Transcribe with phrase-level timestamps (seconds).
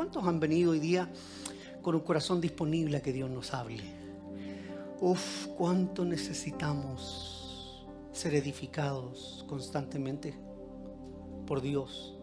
[0.00, 1.10] ¿Cuántos han venido hoy día
[1.82, 3.82] con un corazón disponible a que Dios nos hable?
[4.98, 10.34] Uf, cuánto necesitamos ser edificados constantemente
[11.46, 12.16] por Dios.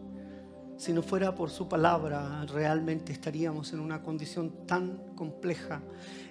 [0.75, 5.83] Si no fuera por su palabra, realmente estaríamos en una condición tan compleja.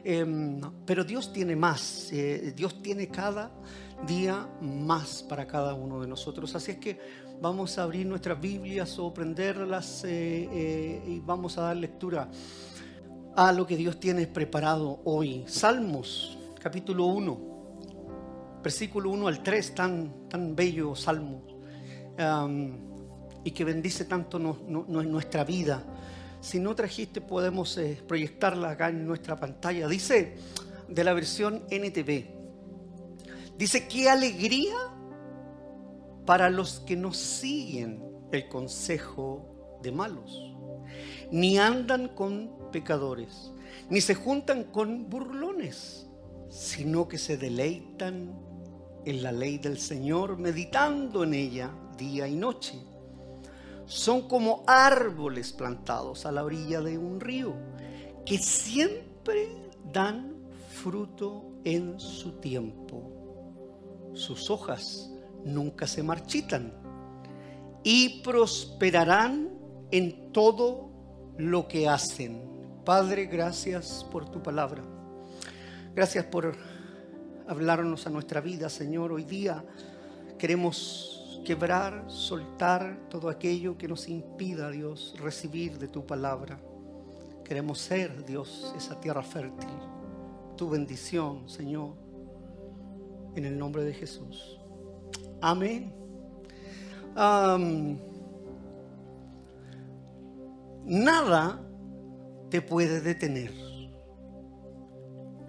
[0.03, 2.13] Em, pero Dios tiene más.
[2.13, 3.53] Eh, Dios tiene cada
[4.05, 6.57] día más para cada uno de nosotros.
[6.57, 6.99] Así es que
[7.41, 12.29] vamos a abrir nuestras Biblias o prenderlas eh, eh, y vamos a dar lectura
[13.35, 15.45] a lo que Dios tiene preparado hoy.
[15.47, 21.43] Salmos, capítulo 1, versículo 1 al 3, tan, tan bello salmo
[23.45, 25.83] y que bendice tanto no, en nuestra vida.
[26.41, 29.87] Si no trajiste, podemos eh, proyectarla acá en nuestra pantalla.
[29.87, 30.37] Dice
[30.89, 32.27] de la versión NTV.
[33.59, 34.75] Dice, qué alegría
[36.27, 40.55] para los que no siguen el consejo de malos,
[41.31, 43.53] ni andan con pecadores,
[43.89, 46.09] ni se juntan con burlones,
[46.51, 48.39] sino que se deleitan
[49.05, 52.79] en la ley del Señor, meditando en ella día y noche
[53.87, 57.55] son como árboles plantados a la orilla de un río,
[58.25, 59.49] que siempre
[59.93, 60.35] dan
[60.73, 63.13] fruto en su tiempo.
[64.13, 65.11] Sus hojas
[65.47, 66.73] nunca se marchitan
[67.83, 69.49] y prosperarán
[69.91, 70.91] en todo
[71.39, 72.43] lo que hacen.
[72.85, 74.83] Padre, gracias por tu palabra.
[75.95, 76.57] Gracias por
[77.47, 79.13] hablarnos a nuestra vida, Señor.
[79.13, 79.65] Hoy día
[80.39, 86.59] queremos quebrar, soltar todo aquello que nos impida, Dios, recibir de tu palabra.
[87.45, 89.71] Queremos ser, Dios, esa tierra fértil.
[90.57, 91.95] Tu bendición, Señor,
[93.37, 94.56] en el nombre de Jesús.
[95.41, 95.93] Amén.
[100.85, 101.61] nada
[102.51, 103.53] te puede detener.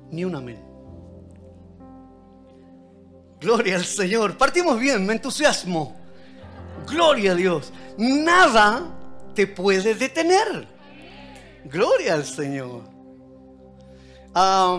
[0.10, 0.68] Ni un amén.
[3.40, 4.38] Gloria al Señor.
[4.38, 5.96] Partimos bien, me entusiasmo.
[6.88, 7.72] Gloria a Dios.
[7.98, 8.96] Nada
[9.36, 10.68] te puede detener.
[11.66, 12.84] Gloria al Señor.
[14.34, 14.78] Ah,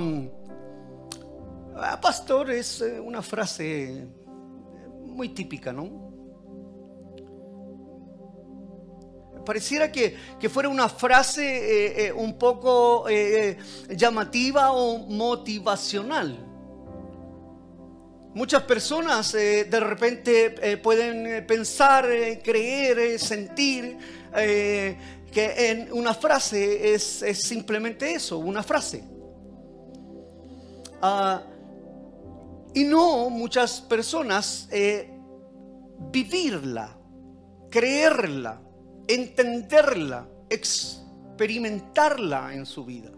[2.01, 4.07] pastor, es eh, una frase
[5.19, 6.09] muy típica, ¿no?
[9.45, 10.17] Pareciera que,
[10.49, 13.07] fuera una frase eh, eh, un poco
[13.89, 16.49] llamativa o motivacional.
[18.39, 22.07] Muchas personas eh, de repente eh, pueden eh, pensar,
[22.45, 23.99] creer, sentir
[24.33, 29.03] que en una frase es, simplemente eso, una frase.
[31.03, 31.43] Ah,
[32.75, 34.69] y no muchas personas
[36.11, 36.97] vivirla,
[37.71, 38.61] creerla,
[39.07, 43.11] entenderla, experimentarla en su vida.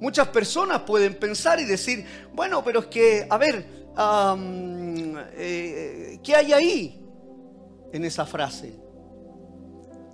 [0.00, 3.66] Muchas personas pueden pensar y decir, bueno, pero es que, a ver,
[5.36, 7.04] eh, ¿qué hay ahí
[7.92, 8.80] en esa frase?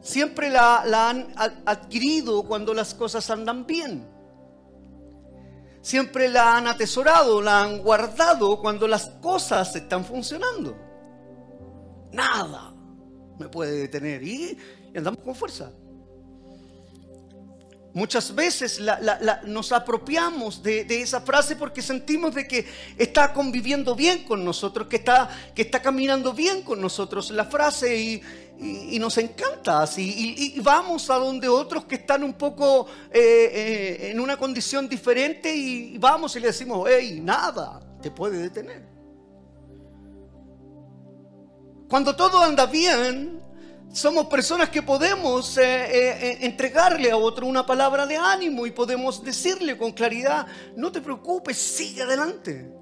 [0.01, 4.09] Siempre la, han adquirido cuando las cosas andan bien.
[5.87, 10.77] Siempre la han atesorado, la han guardado cuando las cosas están funcionando.
[12.11, 12.75] Nada
[13.39, 14.59] me puede detener y
[14.97, 15.71] andamos con fuerza.
[17.95, 18.81] Muchas veces
[19.45, 22.67] nos apropiamos de, esa frase porque sentimos de que
[22.99, 27.97] está conviviendo bien con nosotros, que está, que está caminando bien con nosotros la frase
[27.97, 28.23] y,
[28.59, 30.55] nos encanta así.
[30.57, 35.55] Y, vamos a donde otros que están un poco eh, eh, en una condición diferente
[35.55, 38.87] y vamos y le decimos, hey, nada te puede detener.
[41.89, 43.41] Cuando todo anda bien,
[43.93, 49.79] somos personas que podemos eh, entregarle a otro una palabra de ánimo y podemos decirle
[49.79, 50.47] con claridad,
[50.77, 52.76] no te preocupes, sigue adelante.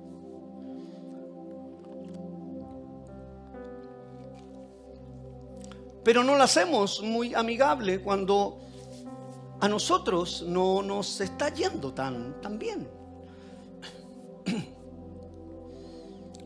[6.04, 8.60] Pero no lo hacemos muy amigable cuando
[9.60, 12.88] a nosotros no nos está yendo tan, tan bien.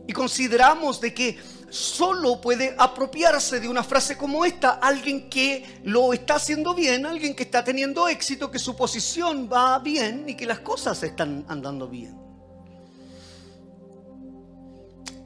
[0.07, 1.37] Y consideramos de que
[1.69, 7.35] solo puede apropiarse de una frase como esta alguien que lo está haciendo bien, alguien
[7.35, 11.87] que está teniendo éxito, que su posición va bien y que las cosas están andando
[11.87, 12.17] bien.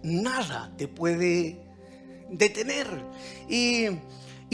[0.04, 1.64] Nada te puede
[2.30, 2.88] detener.
[3.48, 3.88] Y,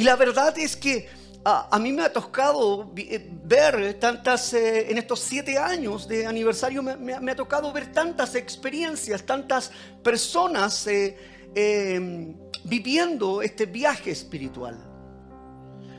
[0.04, 1.07] la verdad es que
[1.46, 6.84] a, mí me ha tocado eh, ver tantas, eh, en estos siete años de aniversario,
[6.84, 9.72] me, ha tocado ver tantas experiencias, tantas
[10.04, 10.86] personas.
[10.88, 11.18] Eh,
[11.56, 14.78] Em, viviendo este viaje espiritual.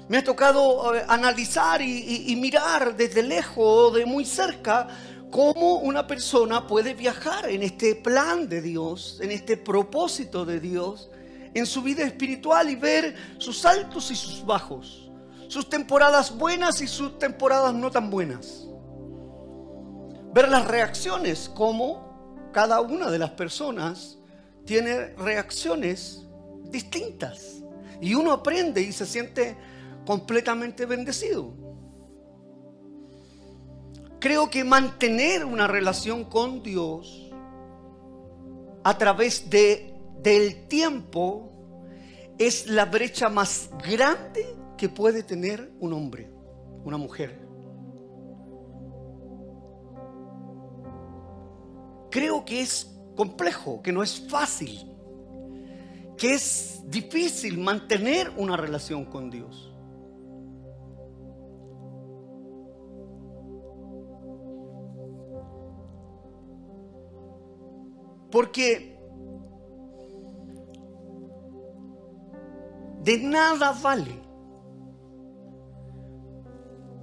[0.09, 4.89] Me ha tocado analizar y, mirar desde lejos o de muy cerca
[5.31, 11.11] cómo una persona puede viajar en este plan de Dios, en este propósito de Dios,
[11.55, 15.11] en su vida espiritual y ver sus altos y sus bajos,
[15.49, 18.67] sus temporadas buenas y sus temporadas no tan buenas.
[20.33, 24.19] Ver las reacciones, cómo cada una de las personas
[24.65, 26.27] tiene reacciones
[26.65, 27.63] distintas.
[28.01, 29.57] Y uno aprende y se siente
[30.07, 31.53] completamente bendecido.
[34.21, 37.31] Creo que mantener una relación con Dios
[38.85, 39.90] a través de,
[40.23, 41.51] del tiempo
[42.39, 46.31] es la brecha más grande que puede tener un hombre,
[46.85, 47.39] una mujer.
[52.11, 54.91] Creo que es complejo, que no es fácil,
[56.17, 59.67] que es difícil mantener una relación con Dios.
[68.31, 68.90] Porque
[73.03, 74.21] de nada vale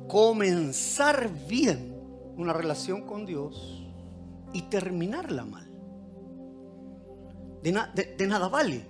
[0.07, 1.95] comenzar bien
[2.38, 3.83] una relación con Dios
[4.53, 5.67] y terminarla mal.
[7.61, 8.88] De, nada vale.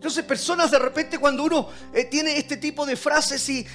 [0.00, 3.66] Entonces personas de repente cuando uno eh, tiene este tipo de frases y,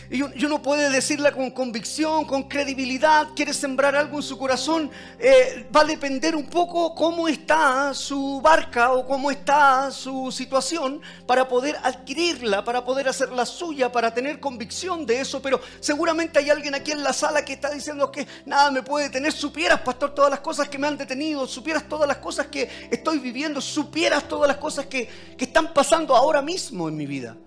[0.43, 4.89] uno puede decirla con convicción, con credibilidad, quiere sembrar algo en su corazón,
[5.19, 10.99] eh, va a depender un poco cómo está su barca o cómo está su situación
[11.27, 15.43] para poder adquirirla, para poder hacerla suya, para tener convicción de eso.
[15.43, 19.09] Pero seguramente hay alguien aquí en la sala que está diciendo que nada me puede
[19.09, 19.31] detener.
[19.31, 23.19] Supieras, pastor, todas las cosas que me han detenido, supieras todas las cosas que estoy
[23.19, 25.07] viviendo, supieras todas las cosas que,
[25.37, 27.37] que están pasando ahora mismo en mi vida.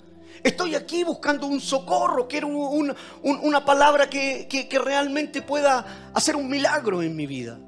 [0.43, 7.17] Estoy aquí buscando un socorro, quiero una palabra que, realmente pueda hacer un milagro en
[7.17, 7.59] mi vida.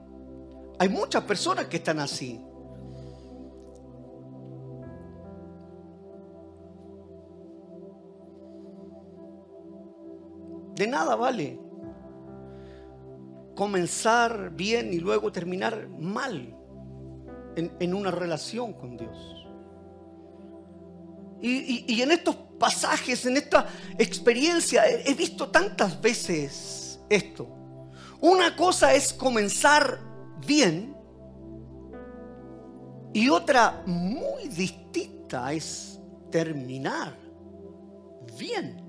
[0.79, 2.41] Hay muchas personas que están así.
[10.76, 11.61] De nada vale
[13.55, 16.56] comenzar bien y luego terminar mal
[17.56, 19.40] en una relación con Dios.
[21.43, 23.67] Y, en estos pasajes, en esta
[23.99, 27.49] experiencia, he, visto tantas veces esto.
[28.21, 29.99] Una cosa es comenzar
[30.47, 30.95] bien
[33.15, 35.99] y otra muy distinta es
[36.31, 37.17] terminar
[38.39, 38.87] bien.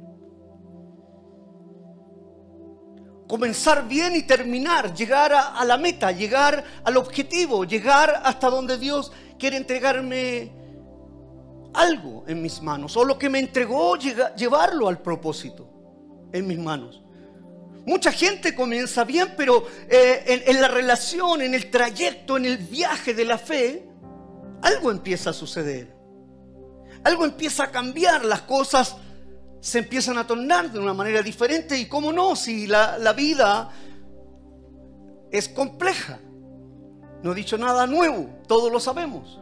[3.27, 9.13] Comenzar bien y terminar, llegar a la meta, llegar al objetivo, llegar hasta donde Dios
[9.39, 10.60] quiere entregarme
[11.73, 15.67] algo en mis manos, o lo que me entregó, llevarlo al propósito
[16.31, 17.01] en mis manos.
[17.85, 23.13] Mucha gente comienza bien, pero eh, en, la relación, en el trayecto, en el viaje
[23.13, 23.87] de la fe,
[24.61, 25.95] algo empieza a suceder.
[27.03, 28.97] Algo empieza a cambiar, las cosas
[29.59, 31.77] se empiezan a tornar de una manera diferente.
[31.79, 33.71] Y cómo no, si la, la vida
[35.31, 36.19] es compleja.
[37.23, 39.39] No he dicho nada nuevo, todos lo sabemos.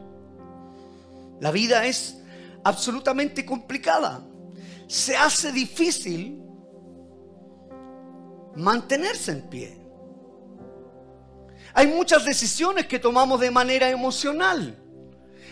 [1.41, 2.18] La vida es
[2.63, 4.25] absolutamente complicada.
[4.87, 6.41] Se hace difícil
[8.55, 9.77] mantenerse en pie.
[11.73, 14.75] Hay muchas decisiones que tomamos de manera emocional.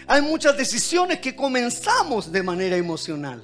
[0.07, 3.41] Hay muchas decisiones que comenzamos de manera emocional.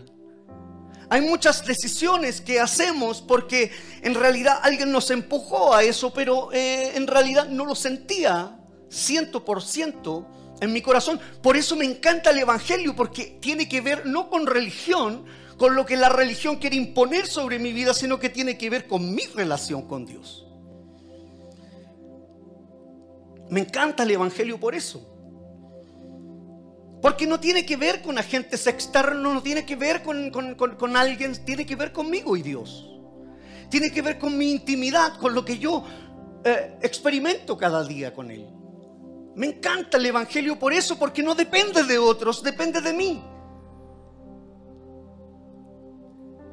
[1.10, 6.96] Hay muchas decisiones que hacemos porque en realidad alguien nos empujó a eso, pero eh,
[6.96, 8.58] en realidad no lo sentía
[8.90, 10.28] ciento por ciento
[10.62, 11.20] en mi corazón.
[11.42, 15.26] Por eso me encanta el Evangelio, porque tiene que ver no con religión,
[15.58, 18.88] con lo que la religión quiere imponer sobre mi vida, sino que tiene que ver
[18.88, 20.48] con mi relación con Dios.
[23.50, 25.10] Me encanta el Evangelio por eso.
[27.02, 31.66] Porque no tiene que ver con agentes externos, no tiene que ver con, alguien, tiene
[31.66, 32.90] que ver conmigo y Dios.
[33.70, 35.84] Tiene que ver con mi intimidad, con lo que yo
[36.46, 38.48] eh, experimento cada día con Él.
[39.36, 43.24] Me encanta el Evangelio por eso, porque no depende de otros, depende de mí.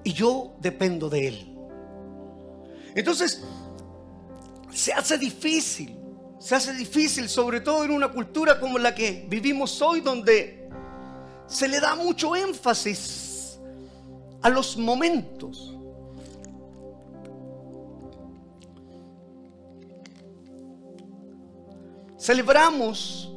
[0.04, 1.58] Y yo dependo de Él.
[2.94, 3.44] Entonces,
[4.72, 5.96] se hace difícil,
[6.38, 10.68] se hace difícil, sobre todo en una cultura como la que vivimos hoy, donde
[11.46, 13.58] se le da mucho énfasis
[14.40, 15.76] a los momentos.
[22.30, 23.28] Celebramos,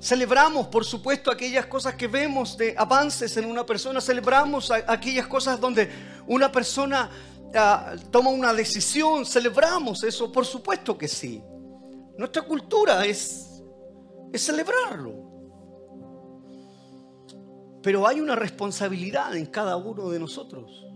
[0.00, 4.00] Celebramos, por supuesto, aquellas cosas que vemos de avances en una persona.
[4.00, 5.88] Celebramos aquellas cosas donde
[6.26, 7.08] una persona
[7.54, 9.24] ah, toma una decisión.
[9.24, 11.40] Celebramos eso, por supuesto que sí.
[12.16, 13.62] Nuestra cultura es,
[14.32, 15.14] es celebrarlo.
[17.80, 20.87] Pero hay una responsabilidad en cada uno de nosotros.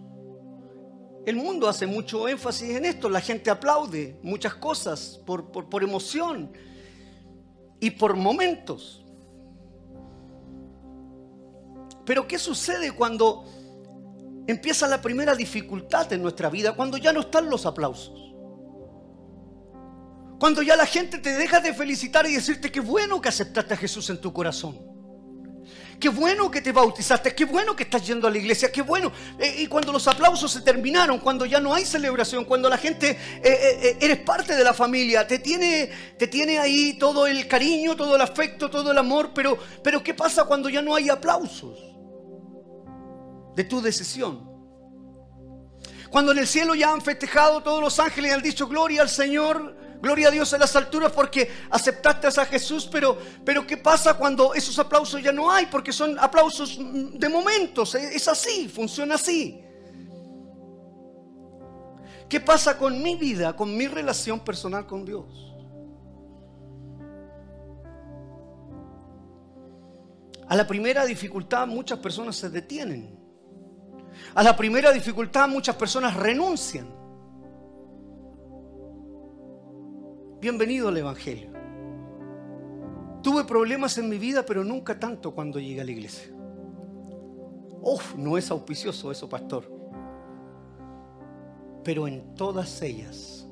[1.24, 3.08] El mundo hace mucho énfasis en esto.
[3.08, 6.52] La gente aplaude muchas cosas por, por emoción
[7.78, 9.04] y por momentos.
[12.04, 13.44] Pero ¿qué sucede cuando
[14.46, 16.74] empieza la primera dificultad en nuestra vida?
[16.74, 18.34] Cuando ya no están los aplausos.
[20.40, 23.76] Cuando ya la gente te deja de felicitar y decirte qué bueno que aceptaste a
[23.76, 24.91] Jesús en tu corazón.
[26.02, 29.12] Qué bueno que te bautizaste, qué bueno que estás yendo a la iglesia, qué bueno.
[29.38, 33.10] Eh, y cuando los aplausos se terminaron, cuando ya no hay celebración, cuando la gente,
[33.10, 37.94] eh, eh, eres parte de la familia, te tiene, te tiene ahí todo el cariño,
[37.94, 41.78] todo el afecto, todo el amor, pero, pero ¿qué pasa cuando ya no hay aplausos
[43.54, 44.50] de tu decisión?
[46.10, 49.08] Cuando en el cielo ya han festejado todos los ángeles y han dicho gloria al
[49.08, 54.14] Señor, Gloria a Dios en las alturas porque aceptaste a Jesús, pero, pero ¿qué pasa
[54.14, 55.66] cuando esos aplausos ya no hay?
[55.66, 59.64] Porque son aplausos de momentos, es así, funciona así.
[62.28, 65.54] ¿Qué pasa con mi vida, con mi relación personal con Dios?
[70.48, 73.16] A la primera dificultad muchas personas se detienen.
[74.34, 77.01] A la primera dificultad muchas personas renuncian.
[80.42, 81.50] Bienvenido al Evangelio.
[83.22, 86.32] Tuve problemas en mi vida, pero nunca tanto cuando llegué a la iglesia.
[87.80, 89.70] Uf, no es auspicioso eso, pastor.
[91.84, 93.46] Pero en todas ellas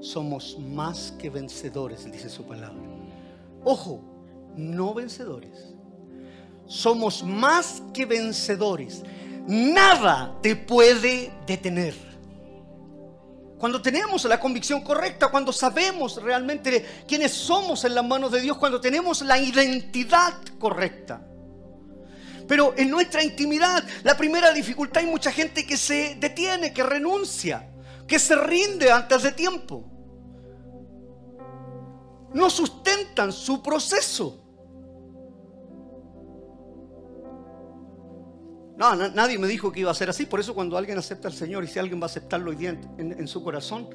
[0.00, 2.80] somos más que vencedores, dice su palabra.
[3.62, 4.00] Ojo,
[4.56, 5.74] no vencedores.
[6.64, 9.02] Somos más que vencedores.
[9.46, 12.13] Nada te puede detener.
[13.64, 18.58] Cuando tenemos la convicción correcta, cuando sabemos realmente quiénes somos en las manos de Dios,
[18.58, 21.26] cuando tenemos la identidad correcta.
[22.46, 27.72] Pero en nuestra intimidad, la primera dificultad hay mucha gente que se detiene, que renuncia,
[28.06, 29.90] que se rinde antes de tiempo.
[32.34, 34.43] No sustentan su proceso.
[38.76, 40.26] No, nadie me dijo que iba a ser así.
[40.26, 42.70] Por eso cuando alguien acepta al Señor y si alguien va a aceptarlo hoy día
[42.98, 43.88] en, su corazón,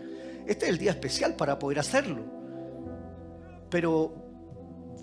[0.47, 2.23] este es el día especial para poder hacerlo.
[3.69, 4.13] Pero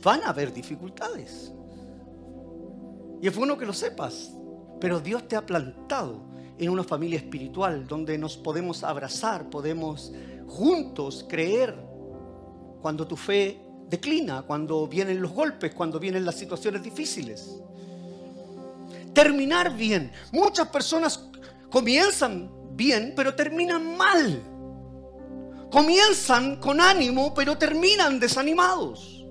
[0.03, 1.53] van a haber dificultades.
[3.21, 4.33] Y es bueno que lo sepas.
[4.81, 6.23] Pero Dios te ha plantado
[6.59, 10.13] en una familia espiritual donde nos podemos abrazar, podemos
[10.47, 11.75] juntos creer
[12.81, 17.61] cuando tu fe declina, cuando vienen los golpes, cuando vienen las situaciones difíciles
[19.17, 20.13] terminar bien.
[20.31, 21.31] Muchas personas
[21.71, 24.43] comienzan bien, pero terminan mal.
[25.71, 29.25] Comienzan con ánimo, pero terminan desanimados.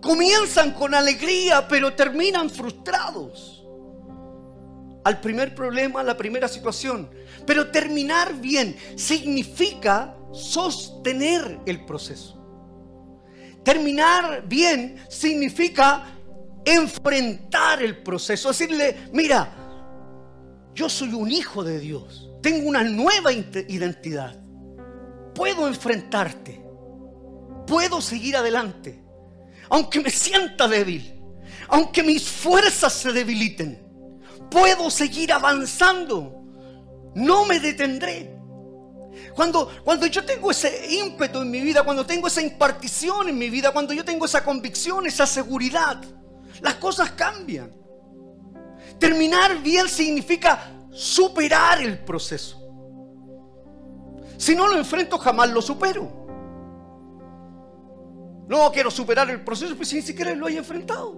[0.00, 3.66] Comienzan con alegría, pero terminan frustrados.
[5.04, 7.10] Al primer problema, a la primera situación.
[7.46, 12.38] Pero terminar bien significa sostener el proceso.
[13.62, 16.19] Terminar bien significa
[16.64, 19.52] enfrentar el proceso, decirle, mira,
[20.74, 24.36] yo soy un hijo de Dios, tengo una nueva identidad,
[25.34, 26.62] puedo enfrentarte,
[27.66, 29.02] puedo seguir adelante,
[29.68, 31.20] aunque me sienta débil,
[31.68, 33.80] aunque mis fuerzas se debiliten,
[34.50, 36.42] puedo seguir avanzando,
[37.14, 38.36] no me detendré.
[39.34, 43.50] Cuando, cuando yo tengo ese ímpetu en mi vida, cuando tengo esa impartición en mi
[43.50, 46.00] vida, cuando yo tengo esa convicción, esa seguridad,
[46.60, 47.72] las cosas cambian.
[48.98, 52.56] Terminar bien significa superar el proceso.
[54.36, 56.20] Si no lo enfrento, jamás lo supero.
[58.48, 61.14] No quiero superar el proceso, pues ni siquiera lo hay enfrentado.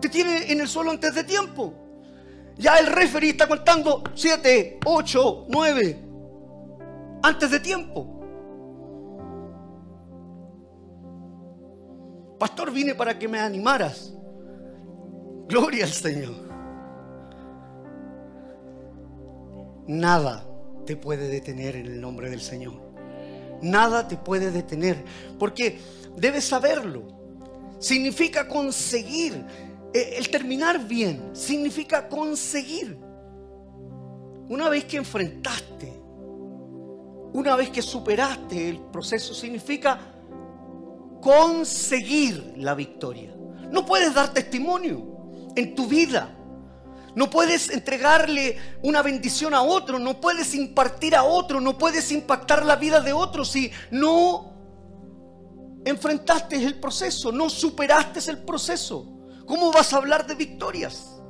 [0.00, 1.74] Te tiene en el suelo antes de tiempo.
[2.56, 6.04] Ya el referee está contando 7, 8, 9
[7.22, 8.19] antes de tiempo.
[12.40, 14.14] Pastor, vine para que me animaras.
[15.46, 16.34] Gloria al Señor.
[19.86, 20.46] Nada
[20.86, 22.80] te puede detener en el nombre del Señor.
[23.60, 25.04] Nada te puede detener.
[25.38, 25.80] Porque
[26.16, 27.02] debes saberlo.
[27.78, 29.44] Significa conseguir.
[29.92, 32.96] Eh, el terminar bien significa conseguir.
[34.48, 35.92] Una vez que enfrentaste,
[37.34, 40.09] una vez que superaste el proceso, significa
[41.20, 43.34] conseguir la victoria.
[43.70, 45.20] No puedes dar testimonio
[45.56, 46.36] en tu vida.
[47.14, 52.64] No puedes entregarle una bendición a otro, no puedes impartir a otro, no puedes impactar
[52.64, 54.54] la vida de otro si no
[55.84, 59.06] enfrentaste el proceso, no superaste el proceso.
[59.44, 61.20] ¿Cómo vas a hablar de victorias?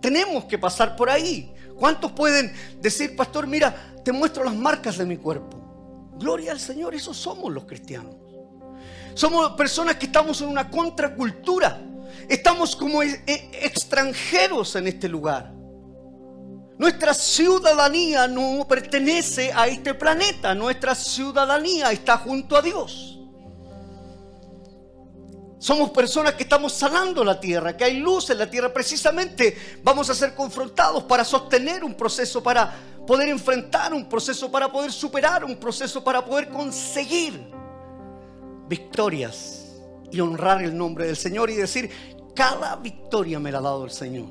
[0.00, 1.52] Tenemos que pasar por ahí.
[1.78, 5.58] ¿Cuántos pueden decir, pastor, mira, te muestro las marcas de mi cuerpo?
[6.18, 8.14] Gloria al Señor, esos somos los cristianos.
[9.16, 11.80] Somos personas que estamos en una contracultura.
[12.28, 15.50] Estamos como e, e, extranjeros en este lugar.
[16.76, 20.54] Nuestra ciudadanía no pertenece a este planeta.
[20.54, 23.18] Nuestra ciudadanía está junto a Dios.
[25.58, 28.70] Somos personas que estamos sanando la tierra, que hay luz en la tierra.
[28.70, 32.70] Precisamente vamos a ser confrontados para sostener un proceso, para
[33.06, 37.65] poder enfrentar un proceso, para poder superar un proceso, para poder conseguir
[38.68, 39.66] victorias
[40.10, 41.90] y honrar el nombre del Señor y decir,
[42.34, 44.26] cada victoria me la ha dado el Señor.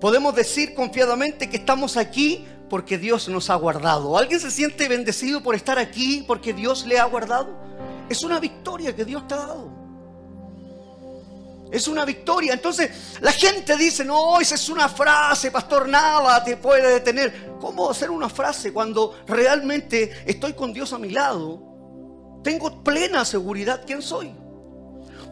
[0.00, 4.16] Podemos decir confiadamente que estamos aquí porque Dios nos ha guardado.
[4.16, 7.56] ¿Alguien se siente bendecido por estar aquí porque Dios le ha guardado?
[8.08, 9.68] Es una victoria que Dios te ha dado.
[11.70, 12.52] Es una victoria.
[12.54, 17.56] Entonces la gente dice, no, esa es una frase, pastor, nada te puede detener.
[17.60, 21.77] ¿Cómo hacer una frase cuando realmente estoy con Dios a mi lado?
[22.48, 24.32] Tengo plena seguridad quién soy.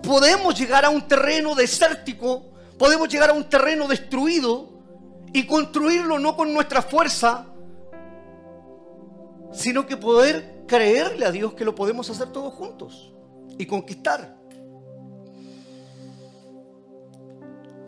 [0.02, 2.44] Podemos llegar a un terreno desértico,
[2.78, 4.68] podemos llegar a un terreno destruido
[5.32, 7.46] y construirlo no con nuestra fuerza,
[9.50, 13.14] sino que poder creerle a Dios que lo podemos hacer todos juntos
[13.56, 14.36] y conquistar.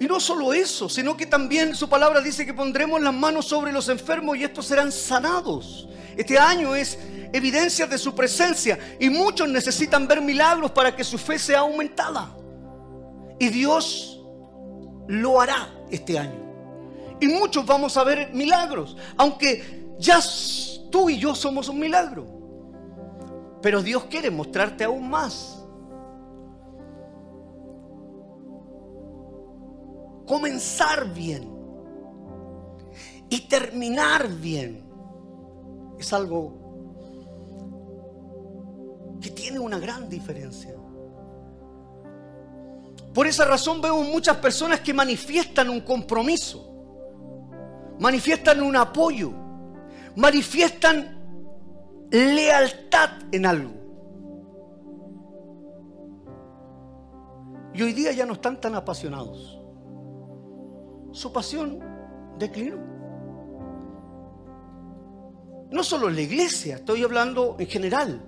[0.00, 3.72] Y no solo eso, sino que también su palabra dice que pondremos las manos sobre
[3.72, 5.86] los enfermos y estos serán sanados.
[6.18, 6.98] Este año es
[7.32, 12.36] evidencia de su presencia y muchos necesitan ver milagros para que su fe sea aumentada.
[13.38, 14.20] Y Dios
[15.06, 16.40] lo hará este año.
[17.20, 20.18] Y muchos vamos a ver milagros, aunque ya
[20.90, 22.26] tú y yo somos un milagro.
[23.62, 25.54] Pero Dios quiere mostrarte aún más.
[30.26, 31.48] comenzar bien
[33.30, 34.87] y terminar bien
[35.98, 36.52] es algo
[39.20, 40.74] que tiene una gran diferencia.
[43.12, 46.72] Por esa razón vemos muchas personas que manifiestan un compromiso,
[47.98, 49.32] manifiestan un apoyo,
[50.14, 51.18] manifiestan
[52.10, 53.72] lealtad en algo.
[57.74, 59.58] Y hoy día ya no están tan apasionados
[61.12, 61.80] su pasión
[62.38, 62.97] declinó.
[65.70, 68.22] No solo la iglesia, estoy hablando en general.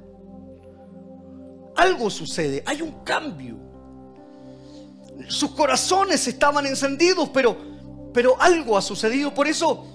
[1.76, 3.56] Algo sucede, hay un cambio.
[5.28, 7.56] Sus corazones estaban encendidos, pero,
[8.12, 9.32] pero algo ha sucedido.
[9.32, 9.86] Por eso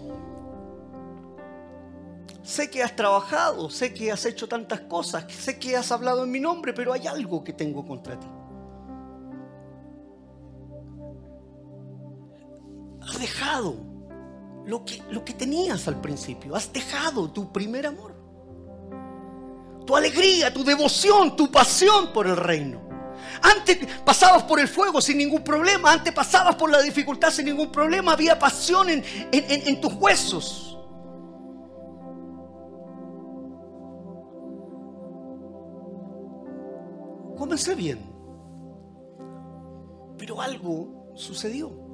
[2.41, 6.31] sé que has trabajado, sé que has hecho tantas cosas, sé que has hablado en
[6.31, 8.27] mi nombre, pero hay algo que tengo contra ti.
[13.07, 13.75] has dejado
[14.65, 16.55] lo que, lo que tenías al principio.
[16.55, 18.15] Has dejado tu primer amor.
[19.85, 22.81] Tu alegría, tu devoción, tu pasión por el reino.
[23.41, 25.91] Antes pasabas por el fuego sin ningún problema.
[25.91, 28.13] Antes pasabas por la dificultad sin ningún problema.
[28.13, 30.79] Había pasión en, en tus huesos.
[37.37, 37.99] Comencé bien.
[40.17, 41.84] Pero algo sucedió.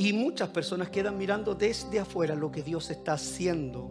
[0.00, 3.90] Y muchas personas quedan mirando desde afuera lo que Dios está haciendo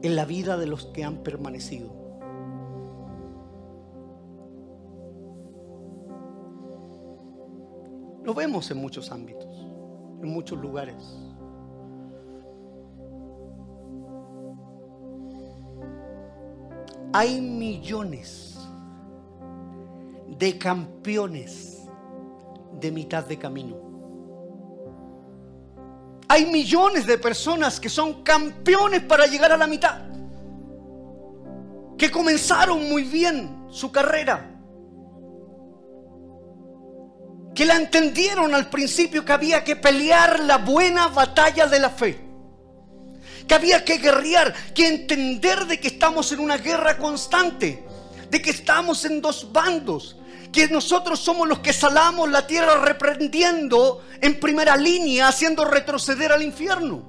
[0.00, 1.92] en la vida de los que han permanecido.
[8.24, 9.54] Lo vemos en muchos ámbitos,
[10.22, 11.14] en muchos lugares.
[17.12, 18.58] Hay millones
[20.38, 21.86] de campeones
[22.80, 23.89] de mitad de camino.
[26.30, 29.98] Hay millones de personas que son campeones para llegar a la mitad.
[31.98, 34.48] Que comenzaron muy bien su carrera.
[37.52, 42.20] Que la entendieron al principio que había que pelear la buena batalla de la fe.
[43.48, 47.84] Que había que guerrear, que entender de que estamos en una guerra constante,
[48.30, 50.16] de que estamos en dos bandos,
[50.52, 56.42] que nosotros somos los que salamos la tierra reprendiendo en primera línea, haciendo retroceder al
[56.42, 57.02] infierno.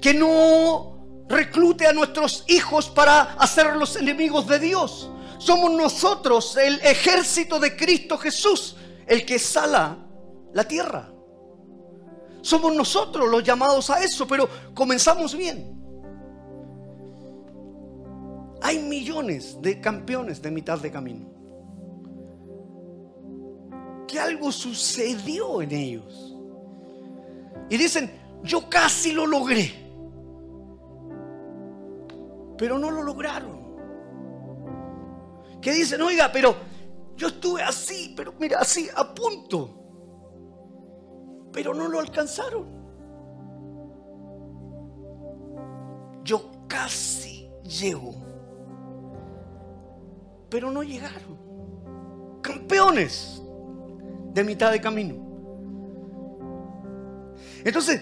[0.00, 5.10] Que no reclute a nuestros hijos para hacer los enemigos de Dios.
[5.38, 9.98] Somos nosotros, el ejército de Cristo Jesús, el que sala
[10.52, 11.12] la tierra.
[12.42, 15.80] Somos nosotros los llamados a eso, pero comenzamos bien.
[18.60, 21.31] Hay millones de campeones de mitad de camino.
[24.12, 26.36] Que algo sucedió en ellos.
[27.68, 28.12] Y dicen,
[28.44, 29.72] yo casi lo logré.
[32.56, 33.62] Pero no lo lograron
[35.62, 36.56] que dicen, oiga, pero
[37.16, 39.70] yo estuve así, pero mira, así, a punto.
[41.52, 42.66] Pero no lo alcanzaron.
[46.24, 48.14] Yo casi llego.
[50.50, 51.38] Pero no llegaron.
[52.42, 53.41] Campeones
[54.32, 55.14] de mitad de camino.
[57.64, 58.00] Entonces,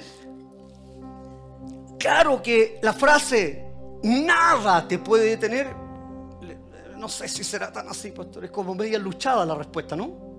[1.98, 3.66] claro que la frase
[4.02, 5.80] nada te puede detener
[7.00, 8.44] no sé si será tan así, pastor.
[8.44, 10.29] Es como media luchada la respuesta, ¿no?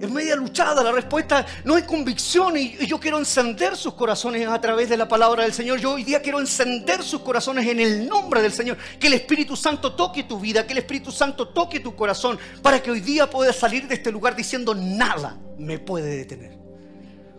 [0.00, 1.44] Es media luchada la respuesta.
[1.64, 5.52] No hay convicción y, yo quiero encender sus corazones a través de la palabra del
[5.52, 5.80] Señor.
[5.80, 8.76] Yo hoy día quiero encender sus corazones en el nombre del Señor.
[9.00, 12.80] Que el Espíritu Santo toque tu vida, que el Espíritu Santo toque tu corazón para
[12.82, 16.56] que hoy día puedas salir de este lugar diciendo nada me puede detener.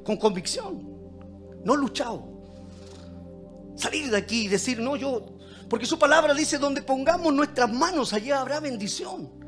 [0.03, 0.89] Con convicción,
[1.63, 2.27] no luchado.
[3.75, 8.11] Salir de aquí y decir, no, yo porque su palabra dice, donde pongamos nuestras manos,
[8.11, 9.38] allí habrá bendición.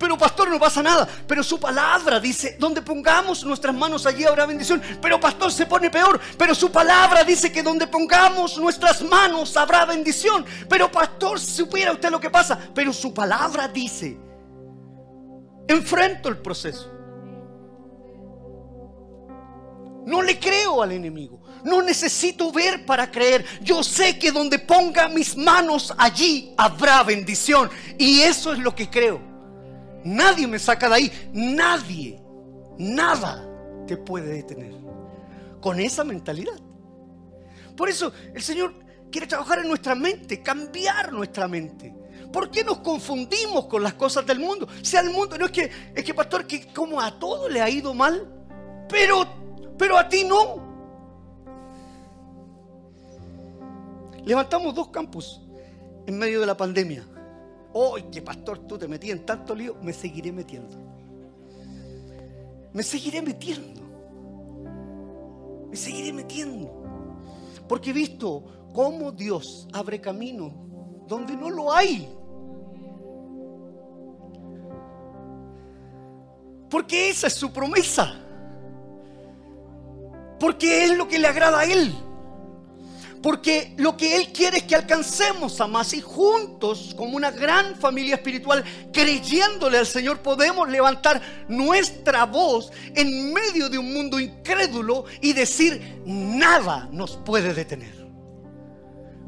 [0.00, 1.06] Pero pastor, no pasa nada.
[1.26, 4.80] Pero su palabra dice, donde pongamos nuestras manos, allí habrá bendición.
[5.02, 6.18] Pero pastor, se pone peor.
[6.38, 10.46] Pero su palabra dice que donde pongamos nuestras manos, habrá bendición.
[10.70, 12.58] Pero pastor, supiera usted lo que pasa.
[12.74, 14.18] Pero su palabra dice,
[15.68, 16.90] enfrento el proceso.
[20.06, 21.42] No le creo al enemigo.
[21.62, 23.44] No necesito ver para creer.
[23.60, 27.68] Yo sé que donde ponga mis manos allí habrá bendición.
[27.98, 29.29] Y eso es lo que creo.
[30.04, 31.30] Nadie me saca de ahí.
[31.32, 32.20] Nadie,
[32.78, 33.46] nada
[33.86, 34.74] te puede detener.
[35.60, 36.58] Con esa mentalidad.
[37.76, 38.74] Por eso el Señor
[39.10, 41.94] quiere trabajar en nuestra mente, cambiar nuestra mente.
[42.32, 44.68] ¿Por qué nos confundimos con las cosas del mundo?
[44.82, 47.68] Sea el mundo, no es que, es que pastor, que como a todo le ha
[47.68, 48.28] ido mal,
[48.88, 49.26] pero,
[49.76, 50.70] pero a ti no.
[54.24, 55.40] Levantamos dos campus
[56.06, 57.04] en medio de la pandemia.
[57.72, 60.76] Hoy, que pastor, tú te metías en tanto lío, me seguiré metiendo.
[62.72, 63.80] Me seguiré metiendo.
[65.70, 66.70] Me seguiré metiendo.
[67.68, 70.52] Porque he visto cómo Dios abre camino
[71.06, 72.08] donde no lo hay.
[76.68, 78.14] Porque esa es su promesa.
[80.38, 81.92] Porque es lo que le agrada a Él.
[83.22, 87.76] Porque lo que Él quiere es que alcancemos a más y juntos, como una gran
[87.76, 95.04] familia espiritual, creyéndole al Señor, podemos levantar nuestra voz en medio de un mundo incrédulo
[95.20, 98.00] y decir, nada nos puede detener.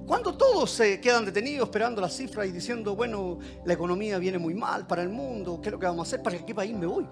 [0.06, 4.54] Cuando todos se quedan detenidos esperando las cifras y diciendo, bueno, la economía viene muy
[4.54, 6.22] mal para el mundo, ¿qué es lo que vamos a hacer?
[6.22, 7.06] ¿Para qué país me voy?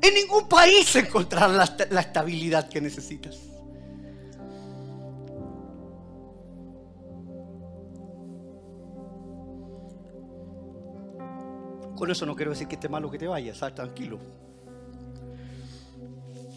[0.00, 3.55] En ningún país encontrar la, la estabilidad que necesitas.
[11.96, 14.18] Con eso no quiero decir que esté malo que te vayas, sal tranquilo.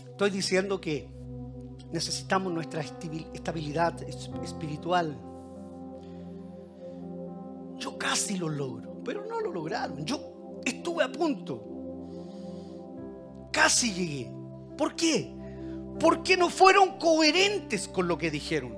[0.10, 1.10] Estoy diciendo que
[1.94, 5.18] necesitamos nuestra estabilidad espiritual.
[7.78, 10.06] Yo casi lo logro, pero no lo lograron.
[10.06, 11.64] Yo estuve a punto.
[13.54, 14.32] Casi llegué.
[14.78, 15.34] ¿Por qué?
[16.02, 18.78] Porque no fueron coherentes con lo que dijeron.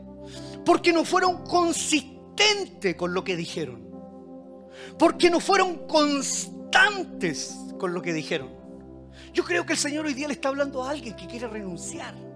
[0.64, 3.91] Porque no fueron consistentes con lo que dijeron
[4.98, 8.50] porque no fueron constantes con lo que dijeron.
[9.34, 12.31] Yo creo que el Señor hoy día le está hablando a alguien que quiere renunciar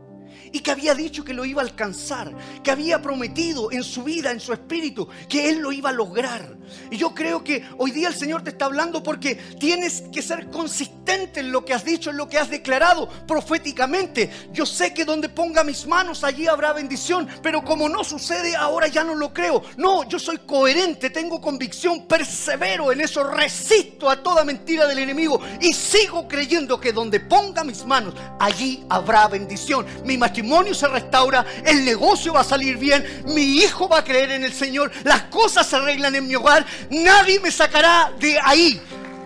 [0.56, 4.32] y que había dicho que lo iba a alcanzar, que había prometido en su vida,
[4.32, 6.56] en su espíritu, que Él lo iba a lograr.
[6.90, 10.50] Y yo creo que hoy día el Señor te está hablando porque tienes que ser
[10.50, 14.32] consistente en lo que has dicho, en lo que has declarado proféticamente.
[14.54, 18.88] Yo sé que donde ponga mis manos allí habrá bendición, pero como no sucede ahora
[18.88, 19.62] ya no lo creo.
[19.76, 25.42] No, yo soy coherente, tengo convicción, persevero en eso, resisto a toda mentira del enemigo
[25.60, 29.86] y sigo creyendo que donde ponga mis manos allí habrá bendición.
[30.06, 34.04] Mi matrimonio matrimonio se restaura, el negocio va a salir bien, mi hijo va a
[34.04, 38.40] creer en el Señor, las cosas se arreglan en mi hogar, nadie me sacará de
[38.40, 38.80] ahí,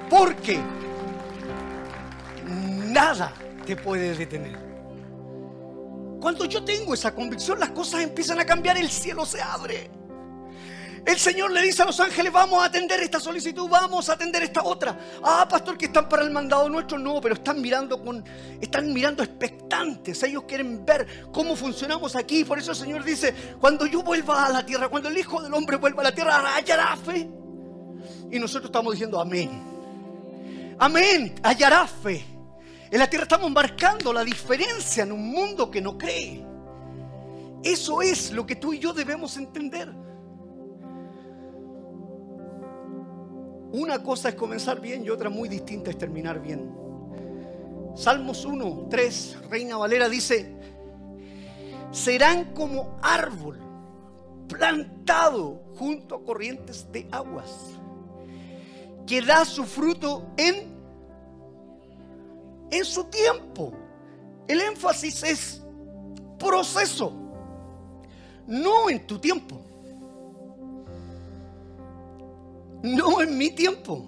[0.10, 0.60] porque
[2.45, 3.34] nada
[3.65, 4.58] te puede detener.
[6.21, 9.89] Cuando yo tengo esa convicción, las cosas empiezan a cambiar, el cielo se abre.
[11.10, 14.43] El Señor le dice a los ángeles, vamos a atender esta solicitud, vamos a atender
[14.43, 14.95] esta otra.
[15.24, 18.24] Ah, pastor, que están para el mandado nuestro, no, pero están mirando con,
[18.62, 20.22] están mirando expectantes.
[20.22, 22.43] Ellos quieren ver cómo funcionamos aquí.
[22.43, 25.52] Por eso el Señor dice, cuando yo vuelva a la tierra, cuando el Hijo del
[25.52, 27.28] Hombre vuelva a la tierra, hallará fe.
[28.30, 29.63] Y nosotros estamos diciendo amén.
[30.78, 32.24] Amén, hallará fe.
[32.91, 36.45] En la tierra estamos marcando la diferencia en un mundo que no cree.
[37.63, 39.91] Eso es lo que tú y yo debemos entender.
[43.71, 46.71] Una cosa es comenzar bien y otra muy distinta es terminar bien.
[47.95, 50.55] Salmos 1, 3, Reina Valera dice,
[51.91, 53.60] serán como árbol
[54.47, 57.51] plantado junto a corrientes de aguas,
[59.05, 60.67] que da su fruto en,
[62.71, 63.71] en su tiempo.
[64.47, 65.63] El énfasis es
[66.39, 67.13] proceso,
[68.47, 69.59] no en tu tiempo.
[72.84, 74.06] No en mi tiempo.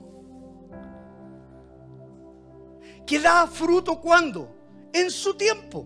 [3.05, 4.55] Que da fruto cuando?
[4.93, 5.85] En su tiempo.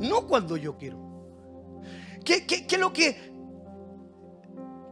[0.00, 0.98] No cuando yo quiero.
[2.24, 3.32] ¿Qué, qué, lo que,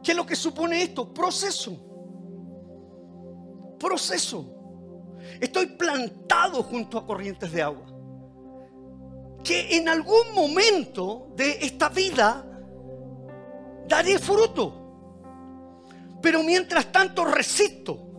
[0.03, 1.13] qué lo que supone esto?
[1.13, 1.77] Proceso.
[3.79, 4.47] Proceso.
[5.41, 7.87] Estoy plantado junto a corrientes de agua.
[9.43, 12.45] Que en algún momento de esta vida
[13.89, 14.80] daré fruto.
[16.23, 18.11] Pero mientras tanto resisto,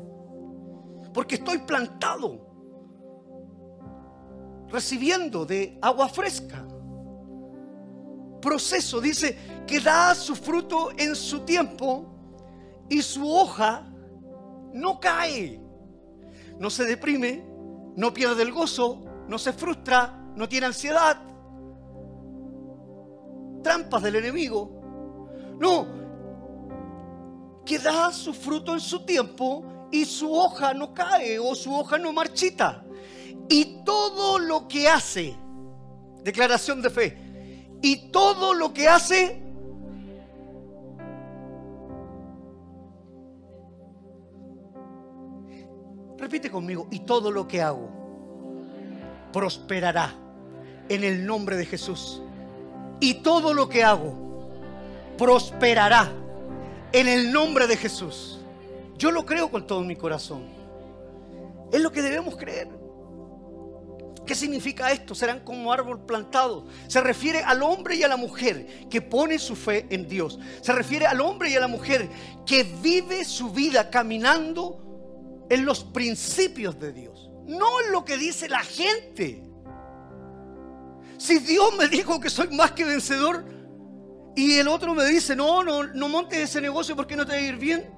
[1.14, 2.52] porque estoy plantado,
[4.70, 6.66] recibiendo de agua fresca.
[8.42, 9.38] Proceso, dice,
[9.68, 13.88] que da su fruto en su tiempo y su hoja
[14.74, 15.62] no cae,
[16.58, 17.46] no se deprime,
[17.96, 21.22] no pierde el gozo, no se frustra, no tiene ansiedad,
[23.62, 24.80] trampas del enemigo.
[25.60, 26.01] No,
[27.72, 31.98] que da su fruto en su tiempo y su hoja no cae o su hoja
[31.98, 32.84] no marchita.
[33.48, 35.38] Y todo lo que hace,
[36.22, 37.18] declaración de fe,
[37.82, 39.42] y todo lo que hace,
[46.18, 47.90] repite conmigo, y todo lo que hago
[49.32, 50.14] prosperará
[50.90, 52.22] en el nombre de Jesús.
[53.00, 54.14] Y todo lo que hago
[55.18, 56.18] prosperará
[56.93, 58.39] en el nombre de Jesús.
[58.97, 60.45] Yo lo creo con todo mi corazón.
[61.71, 62.67] Es lo que debemos creer.
[64.25, 65.15] ¿Qué significa esto?
[65.15, 66.67] Serán como árbol plantado.
[66.88, 70.39] Se refiere al hombre y a la mujer que pone su fe en Dios.
[70.62, 72.10] Se refiere al hombre y a la mujer
[72.45, 77.32] que vive su vida caminando en los principios de Dios.
[77.45, 79.43] No en lo que dice la gente.
[81.17, 83.43] Si Dios me dijo que soy más que vencedor,
[84.36, 87.38] y el otro me dice, no, no, no montes ese negocio porque no te va
[87.38, 87.89] a ir bien.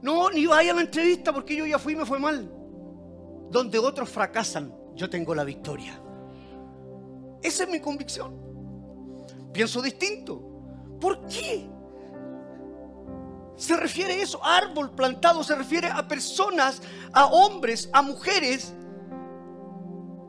[0.00, 2.50] No, ni vaya a la entrevista porque yo ya fui y me fue mal.
[3.50, 6.00] Donde otros fracasan, yo tengo la victoria.
[7.42, 8.34] Esa es mi convicción.
[9.52, 10.40] Pienso distinto.
[11.00, 11.68] ¿Por qué?
[13.56, 16.80] Se refiere a eso, árbol plantado, se refiere a personas,
[17.12, 18.72] a hombres, a mujeres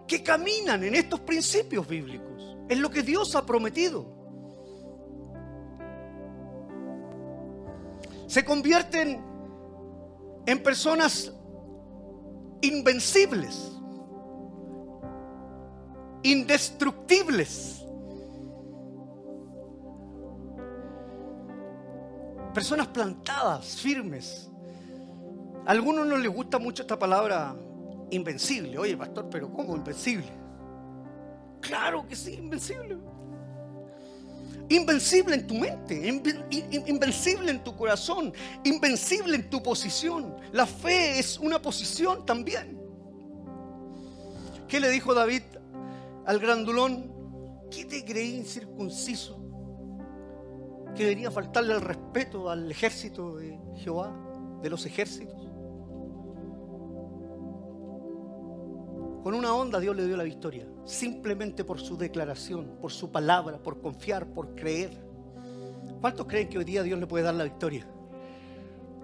[0.07, 2.57] que caminan en estos principios bíblicos.
[2.67, 4.22] Es lo que Dios ha prometido.
[8.33, 9.23] Se convierten
[10.47, 11.31] en personas
[12.61, 13.71] invencibles,
[16.23, 17.85] indestructibles.
[22.55, 24.49] Personas plantadas, firmes.
[25.67, 27.55] A algunos no les gusta mucho esta palabra
[28.09, 28.79] invencible.
[28.79, 30.31] Oye, pastor, pero ¿cómo invencible?
[31.61, 32.97] Claro que sí, invencible.
[34.69, 36.07] Invencible en tu mente,
[36.87, 40.35] invencible en tu corazón, invencible en tu posición.
[40.51, 42.81] La fe es una posición también.
[44.67, 45.43] ¿Qué le dijo David
[46.25, 47.11] al grandulón?
[47.69, 49.39] ¿Qué te creí incircunciso?
[50.95, 54.15] Que venía faltarle el respeto al ejército de Jehová,
[54.61, 55.42] de los ejércitos.
[59.23, 63.57] Con una onda Dios le dio la victoria, simplemente por su declaración, por su palabra,
[63.57, 64.91] por confiar, por creer.
[66.01, 67.87] ¿Cuántos creen que hoy día Dios le puede dar la victoria?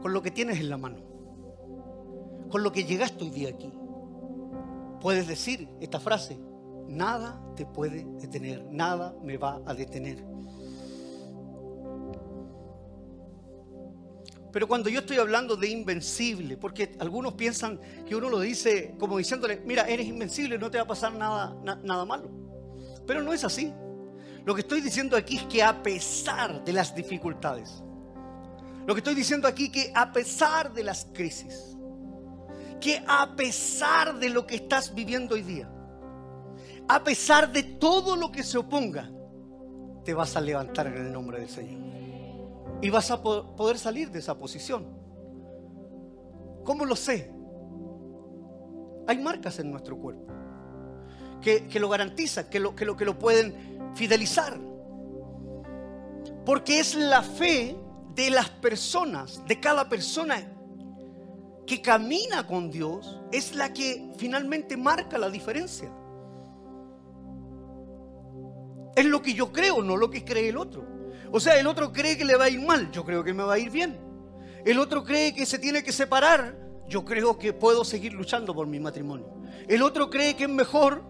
[0.01, 0.97] Con lo que tienes en la mano,
[2.49, 3.71] con lo que llegaste hoy día aquí.
[4.99, 6.37] Puedes decir esta frase,
[6.89, 10.21] nada te puede detener, nada me va a detener.
[14.51, 19.17] Pero cuando yo estoy hablando de invencible, porque algunos piensan que uno lo dice como
[19.17, 22.29] diciéndole, mira, eres invencible, no te va a pasar nada, nada malo.
[23.05, 23.71] Pero no es así.
[24.45, 27.83] Lo que estoy diciendo aquí es que a pesar de las dificultades,
[28.87, 31.77] lo que estoy diciendo aquí es que a pesar de las crisis,
[32.81, 35.69] que a pesar de lo que estás viviendo hoy día,
[36.87, 39.11] a pesar de todo lo que se oponga,
[40.03, 41.89] te vas a levantar en el nombre del Señor.
[42.81, 44.85] Y vas a poder salir de esa posición.
[46.63, 47.31] ¿Cómo lo sé?
[49.07, 50.39] Hay marcas en nuestro cuerpo
[51.41, 54.59] que, lo garantizan, que lo, que, lo, que lo pueden fidelizar.
[56.45, 57.75] Porque es la fe
[58.15, 60.43] de las personas, de cada persona
[61.65, 65.91] que camina con Dios, es la que finalmente marca la diferencia.
[68.95, 70.83] Es lo que yo creo, no lo que cree el otro.
[71.31, 73.43] O sea, el otro cree que le va a ir mal, yo creo que me
[73.43, 73.99] va a ir bien.
[74.65, 78.67] El otro cree que se tiene que separar, yo creo que puedo seguir luchando por
[78.67, 79.33] mi matrimonio.
[79.67, 81.03] El otro cree que es mejor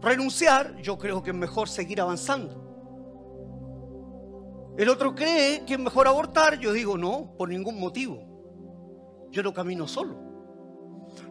[0.00, 2.60] renunciar, yo creo que es mejor seguir avanzando.
[4.78, 8.26] El otro cree que es mejor abortar, yo digo no, por ningún motivo.
[9.30, 10.16] Yo no camino solo.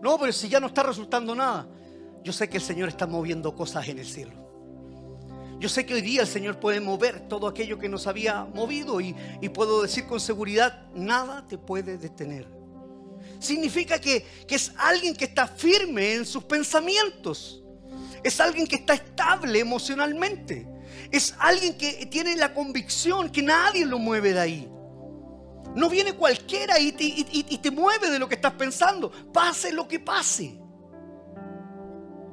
[0.01, 1.67] No, pero si ya no está resultando nada,
[2.23, 4.40] yo sé que el Señor está moviendo cosas en el cielo.
[5.61, 8.99] Yo sé que hoy día el Señor puede mover todo aquello que nos había movido
[8.99, 9.13] y,
[9.53, 12.47] puedo decir con seguridad, nada te puede detener.
[13.37, 17.61] Significa que, es alguien que está firme en sus pensamientos.
[18.23, 20.67] Es alguien que está estable emocionalmente.
[21.11, 24.71] Es alguien que tiene la convicción que nadie lo mueve de ahí.
[25.75, 29.11] No viene cualquiera y te, y te, mueve de lo que estás pensando.
[29.31, 30.59] Pase lo que pase.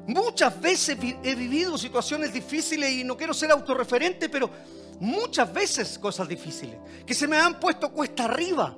[0.09, 4.49] Muchas veces he vivido situaciones difíciles y no quiero ser autorreferente, pero
[5.01, 8.75] muchas veces cosas difíciles que se me han puesto cuesta arriba.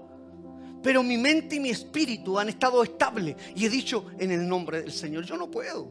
[0.82, 4.82] Pero mi mente y mi espíritu han estado estables y he dicho en el nombre
[4.82, 5.88] del Señor, yo no puedo.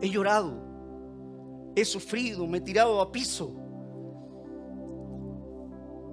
[0.00, 3.52] He llorado, he sufrido, me he tirado a piso,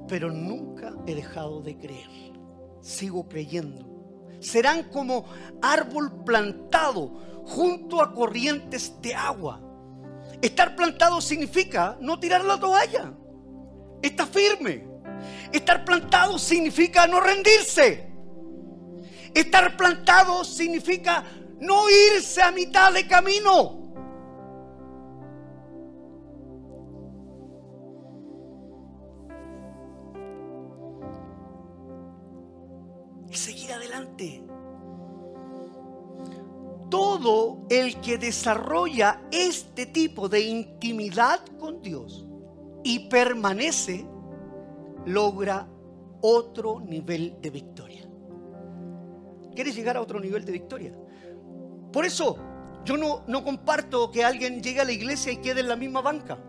[0.07, 2.09] pero nunca he dejado de creer.
[2.81, 3.85] Sigo creyendo.
[4.39, 5.25] Serán como
[5.61, 9.61] árbol plantado junto a corrientes de agua.
[10.41, 13.13] Estar plantado significa no tirar la toalla.
[14.01, 14.87] Está firme.
[15.51, 18.11] Estar plantado significa no rendirse.
[19.33, 21.23] Estar plantado significa
[21.59, 23.81] no irse a mitad de camino.
[33.29, 34.44] Y seguir adelante
[36.95, 42.25] todo el que desarrolla este tipo de intimidad con Dios
[42.85, 44.07] y permanece,
[45.05, 45.67] logra
[46.21, 48.09] otro nivel de victoria.
[49.53, 50.97] ¿Quieres llegar a otro nivel de victoria?
[51.91, 52.37] Por eso
[52.85, 55.99] yo no, no comparto que alguien llegue a la iglesia y quede en la misma
[55.99, 56.39] banca.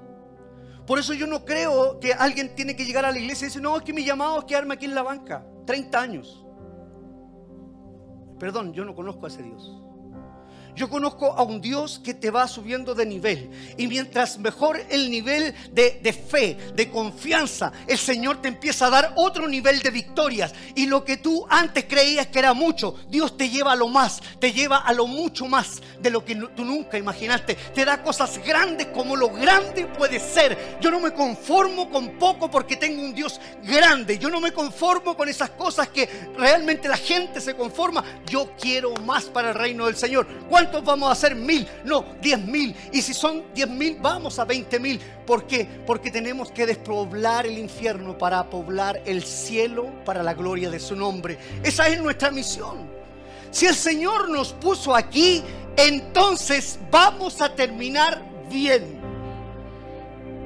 [0.87, 3.63] Por eso yo no creo que alguien tiene que llegar a la iglesia y decir,
[3.63, 5.45] no, es que mi llamado es quedarme aquí en la banca.
[5.67, 6.47] 30 años.
[8.39, 9.83] Perdón, yo no conozco a ese Dios.
[10.77, 13.51] Yo conozco a un Dios que te va subiendo de nivel.
[13.79, 19.15] Y mientras mejor el nivel de, fe, de confianza, el Señor te empieza a dar
[19.17, 20.53] otro nivel de victorias.
[20.75, 24.21] Y lo que tú antes creías que era mucho, Dios te lleva a lo más,
[24.39, 27.55] te lleva a lo mucho más de lo que tú nunca imaginaste.
[27.55, 30.77] Te da cosas grandes como lo grande puede ser.
[30.83, 34.19] Yo no me conformo con poco porque tengo un Dios grande.
[34.19, 38.05] Yo no me conformo con esas cosas que realmente la gente se conforma.
[38.27, 40.27] Yo quiero más para el reino del Señor
[40.85, 41.35] vamos a hacer?
[41.35, 42.75] Mil, no, diez mil.
[42.93, 45.01] Y si son diez mil, vamos a veinte mil.
[45.27, 45.67] ¿Por qué?
[45.87, 50.97] Porque tenemos que despoblar el infierno para poblar el cielo para la gloria de su
[50.97, 51.39] nombre.
[51.63, 52.89] Esa es nuestra misión.
[53.51, 55.43] Si el Señor nos puso aquí,
[55.77, 59.01] entonces vamos a terminar bien.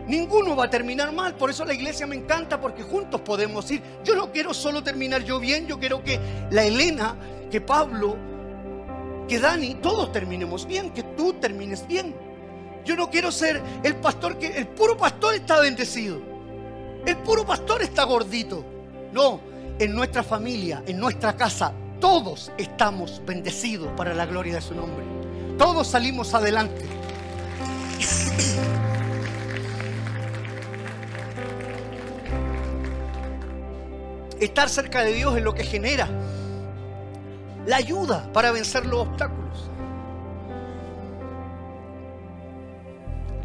[0.07, 3.81] Ninguno va a terminar mal, por eso la iglesia me encanta, porque juntos podemos ir.
[4.03, 6.19] Yo no quiero solo terminar yo bien, yo quiero que
[6.51, 7.15] la Elena,
[7.49, 8.17] que Pablo,
[9.31, 12.17] que Dani, todos terminemos bien, que tú termines bien.
[12.85, 16.21] Yo no quiero ser el pastor que el puro pastor está bendecido.
[17.07, 18.65] El puro pastor está gordito.
[19.13, 19.41] No,
[19.79, 25.05] en nuestra familia, en nuestra casa, todos estamos bendecidos para la gloria de su nombre.
[25.57, 26.85] Todos salimos adelante.
[34.41, 36.09] Estar cerca de Dios es lo que genera
[37.71, 39.71] la ayuda para vencer los obstáculos.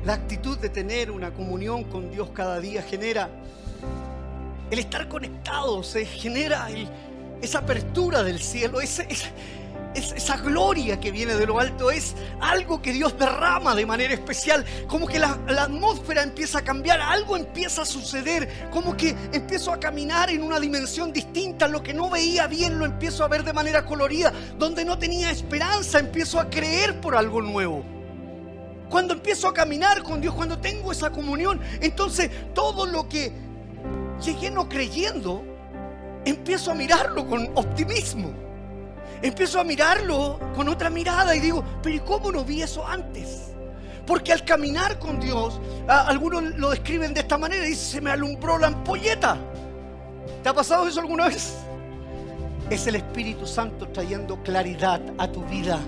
[0.03, 3.29] La actitud de tener una comunión con Dios cada día genera
[4.71, 6.67] el estar conectados se genera
[7.39, 9.07] esa apertura del cielo, ese,
[9.95, 14.65] esa gloria que viene de lo alto es algo que Dios derrama de manera especial.
[14.87, 18.69] Como que la, atmósfera empieza a cambiar, algo empieza a suceder.
[18.71, 21.67] Como que empiezo a caminar en una dimensión distinta.
[21.67, 24.33] Lo que no veía bien lo empiezo a ver de manera colorida.
[24.57, 27.83] Donde no tenía esperanza empiezo a creer por algo nuevo.
[28.89, 33.31] Cuando empiezo a caminar con Dios, cuando tengo esa comunión, entonces todo lo que
[34.23, 35.43] llegué no creyendo,
[36.23, 38.44] empiezo a mirarlo con optimismo
[39.27, 43.51] empiezo a mirarlo con otra mirada y digo, pero ¿y cómo no vi eso antes?
[44.05, 48.57] Porque al caminar con Dios, algunos lo describen de esta manera, dice, se me alumbró
[48.57, 49.37] la ampolleta.
[50.43, 51.55] ¿Te ha pasado eso alguna vez?
[52.69, 55.79] Es el Espíritu Santo trayendo claridad a tu vida,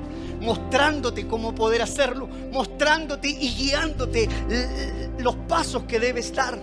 [0.41, 4.27] mostrándote cómo poder hacerlo, mostrándote y guiándote
[5.19, 6.57] los pasos que debes dar.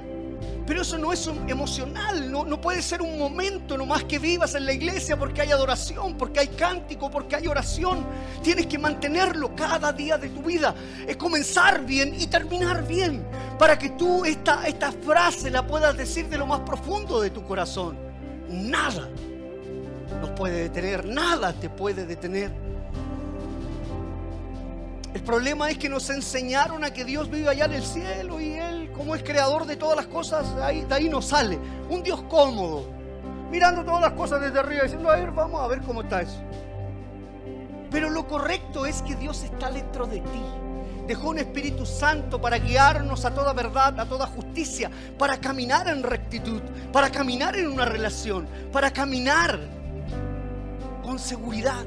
[0.66, 4.64] Pero eso no es emocional, no, no puede ser un momento nomás que vivas en
[4.64, 8.06] la iglesia porque hay adoración, porque hay cántico, porque hay oración.
[8.42, 10.74] Tienes que mantenerlo cada día de tu vida.
[11.06, 13.26] Es comenzar bien y terminar bien
[13.58, 17.44] para que tú esta, esta frase la puedas decir de lo más profundo de tu
[17.44, 17.96] corazón.
[18.48, 19.08] Nada
[20.20, 22.63] nos puede detener, nada te puede detener.
[25.14, 28.54] El problema es que nos enseñaron a que Dios vive allá en el cielo y
[28.54, 31.56] Él, como es creador de todas las cosas, de ahí, de ahí nos sale.
[31.88, 32.88] Un Dios cómodo,
[33.48, 36.42] mirando todas las cosas desde arriba, diciendo, a ver, vamos a ver cómo está eso.
[37.92, 40.42] Pero lo correcto es que Dios está dentro de ti.
[41.06, 46.02] Dejó un Espíritu Santo para guiarnos a toda verdad, a toda justicia, para caminar en
[46.02, 46.60] rectitud,
[46.92, 49.60] para caminar en una relación, para caminar
[51.04, 51.84] con seguridad.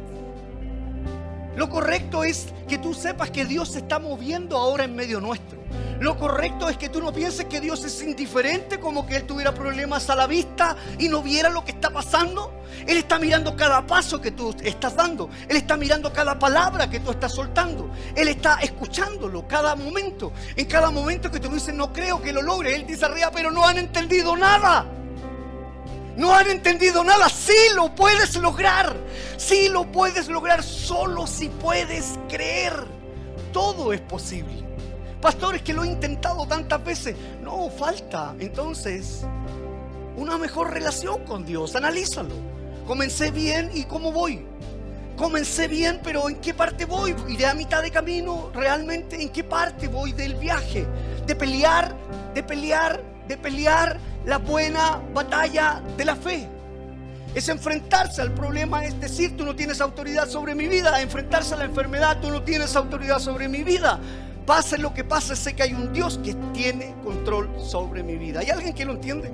[1.57, 5.57] Lo correcto es que tú sepas que Dios se está moviendo ahora en medio nuestro.
[5.99, 9.51] Lo correcto es que tú no pienses que Dios es indiferente, como que Él tuviera
[9.55, 12.53] problemas a la vista y no viera lo que está pasando.
[12.85, 15.31] Él está mirando cada paso que tú estás dando.
[15.49, 17.89] Él está mirando cada palabra que tú estás soltando.
[18.15, 20.33] Él está escuchándolo cada momento.
[20.55, 22.75] En cada momento que tú dices, no creo que lo logre.
[22.75, 24.85] Él dice arriba, pero no han entendido nada.
[26.17, 27.29] No han entendido nada.
[27.29, 28.97] Sí lo puedes lograr.
[29.37, 32.73] Sí lo puedes lograr solo si puedes creer.
[33.53, 34.65] Todo es posible.
[35.21, 37.15] Pastores que lo he intentado tantas veces.
[37.41, 38.35] No, falta.
[38.39, 39.21] Entonces,
[40.15, 41.75] una mejor relación con Dios.
[41.75, 42.33] Analízalo.
[42.87, 44.43] Comencé bien y cómo voy.
[45.17, 47.15] Comencé bien, pero ¿en qué parte voy?
[47.27, 48.51] ¿Iré a mitad de camino?
[48.53, 50.87] ¿Realmente en qué parte voy del viaje?
[51.25, 51.95] De pelear,
[52.33, 56.47] de pelear, de pelear la buena batalla de la fe.
[57.35, 61.01] Es enfrentarse al problema, es decir, tú no tienes autoridad sobre mi vida.
[61.01, 63.99] Enfrentarse a la enfermedad, tú no tienes autoridad sobre mi vida.
[64.45, 68.39] Pase lo que pase, sé que hay un Dios que tiene control sobre mi vida.
[68.39, 69.31] ¿Hay alguien que lo entiende?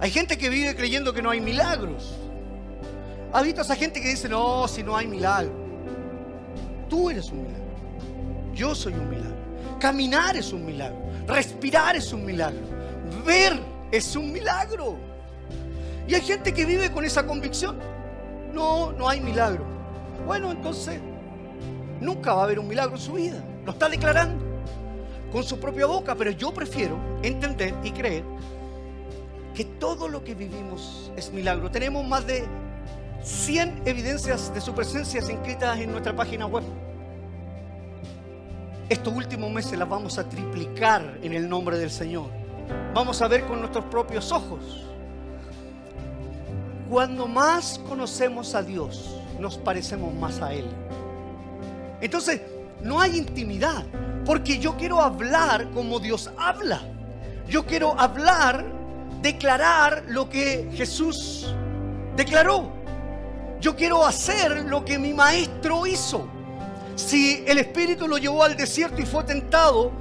[0.00, 2.14] Hay gente que vive creyendo que no hay milagros.
[3.32, 5.52] ¿Has visto esa gente que dice, no, si no hay milagro?
[6.88, 7.64] Tú eres un milagro.
[8.54, 9.36] Yo soy un milagro.
[9.80, 11.07] Caminar es un milagro.
[11.28, 12.62] Respirar es un milagro.
[13.24, 13.60] Ver
[13.92, 14.96] es un milagro.
[16.06, 17.78] Y hay gente que vive con esa convicción.
[18.54, 19.62] No, no hay milagro.
[20.26, 21.00] Bueno, entonces
[22.00, 23.44] nunca va a haber un milagro en su vida.
[23.66, 24.42] Lo está declarando
[25.30, 28.24] con su propia boca, pero yo prefiero entender y creer
[29.54, 31.70] que todo lo que vivimos es milagro.
[31.70, 32.46] Tenemos más de
[33.22, 36.64] 100 evidencias de su presencia inscritas en nuestra página web
[38.88, 42.26] estos últimos meses las vamos a triplicar en el nombre del Señor.
[42.94, 44.84] Vamos a ver con nuestros propios ojos.
[46.88, 50.66] Cuando más conocemos a Dios, nos parecemos más a Él.
[52.00, 52.40] Entonces,
[52.82, 53.84] no hay intimidad,
[54.24, 56.80] porque yo quiero hablar como Dios habla.
[57.46, 58.64] Yo quiero hablar,
[59.20, 61.54] declarar lo que Jesús
[62.16, 62.70] declaró.
[63.60, 66.37] Yo quiero hacer lo que mi maestro hizo.
[66.98, 69.92] Si el Espíritu lo llevó al desierto y fue tentado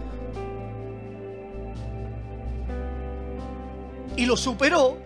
[4.16, 4.98] y lo superó,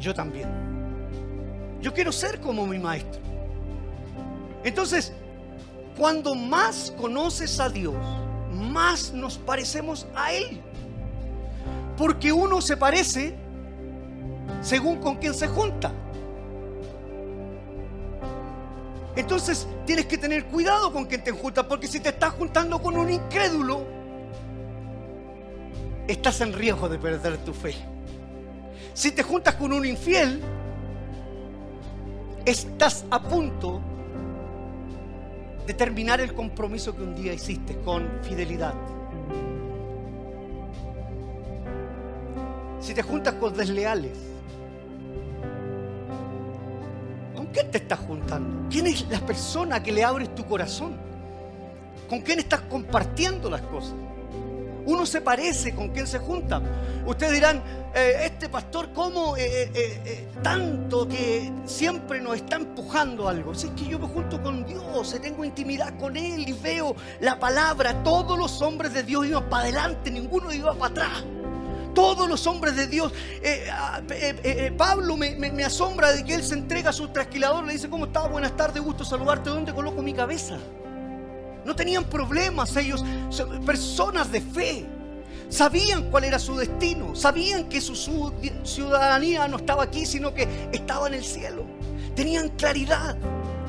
[0.00, 0.48] yo también.
[1.82, 3.20] Yo quiero ser como mi maestro.
[4.64, 5.12] Entonces,
[5.98, 7.94] cuando más conoces a Dios,
[8.50, 10.62] más nos parecemos a Él.
[11.98, 13.36] Porque uno se parece
[14.62, 15.92] según con quien se junta.
[19.16, 22.96] Entonces tienes que tener cuidado con quien te juntas, porque si te estás juntando con
[22.96, 23.84] un incrédulo,
[26.06, 27.74] estás en riesgo de perder tu fe.
[28.94, 30.40] Si te juntas con un infiel,
[32.44, 33.80] estás a punto
[35.66, 38.74] de terminar el compromiso que un día hiciste con fidelidad.
[42.86, 44.35] si te juntas con desleales?
[47.46, 48.68] ¿Con quién te estás juntando?
[48.68, 50.96] ¿Quién es la persona que le abres tu corazón?
[52.08, 53.94] ¿Con quién estás compartiendo las cosas?
[54.84, 56.60] Uno se parece con quién se junta.
[57.06, 57.62] Ustedes dirán,
[57.94, 63.54] eh, este pastor, ¿cómo eh, eh, tanto que siempre nos está empujando algo?
[63.54, 67.38] Si es que yo me junto con Dios, tengo intimidad con Él y veo la
[67.38, 68.02] palabra.
[68.02, 71.24] Todos los hombres de Dios iban para adelante, ninguno iba para atrás.
[71.96, 73.10] Todos los hombres de Dios.
[73.72, 74.02] Ah,
[74.76, 78.28] Pablo me, asombra de que él se entrega a su trasquilador, le dice, ¿cómo está?
[78.28, 79.48] Buenas tardes, gusto saludarte.
[79.48, 80.58] ¿Dónde coloco mi cabeza?
[81.64, 83.02] No tenían problemas ellos,
[83.64, 84.86] personas de fe.
[85.48, 87.96] Sabían cuál era su destino, sabían que su
[88.62, 91.64] ciudadanía no estaba aquí, sino que estaba en el cielo.
[92.14, 93.16] Tenían claridad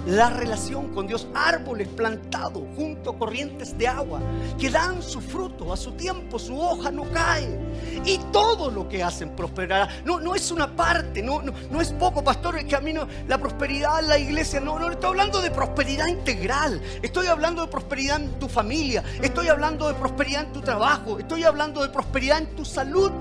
[0.07, 4.21] la relación con Dios, árboles plantados junto a corrientes de agua
[4.57, 7.59] que dan su fruto a su tiempo, su hoja no cae.
[8.05, 9.89] Y todo lo que hacen prosperará.
[10.05, 14.17] No, no es una parte, no, no, es poco, pastor, el camino, la prosperidad la
[14.17, 19.03] iglesia, no, no, estoy hablando de prosperidad integral, estoy hablando de prosperidad en tu familia,
[19.21, 23.11] estoy hablando de prosperidad en tu trabajo, estoy hablando de prosperidad en tu salud,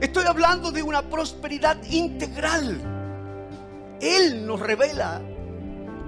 [0.00, 2.80] estoy hablando de una prosperidad integral.
[4.00, 5.20] Él nos revela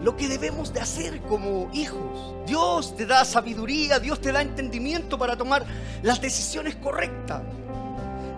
[0.03, 2.35] lo que debemos de hacer como hijos.
[2.47, 5.65] Dios te da sabiduría, Dios te da entendimiento para tomar
[6.03, 7.43] las decisiones correctas.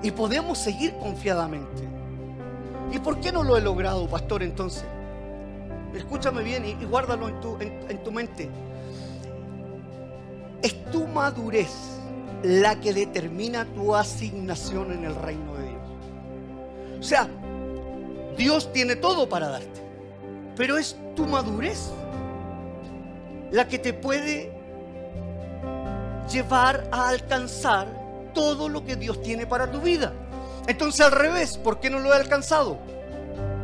[0.03, 1.89] Y podemos seguir confiadamente.
[2.93, 4.85] ¿Y por qué no lo he logrado, pastor, entonces?
[5.95, 8.51] Escúchame bien y, guárdalo en tu, en tu mente.
[10.63, 11.71] Es tu madurez
[12.43, 15.83] la que determina tu asignación en el reino de Dios.
[16.99, 17.29] O sea,
[18.37, 19.92] Dios tiene todo para darte.
[20.57, 21.91] Pero es tu madurez
[23.51, 24.53] la que te puede
[26.31, 27.87] llevar a alcanzar
[28.35, 30.13] todo lo que Dios tiene para tu vida.
[30.67, 32.79] Entonces al revés, ¿por qué no lo he alcanzado?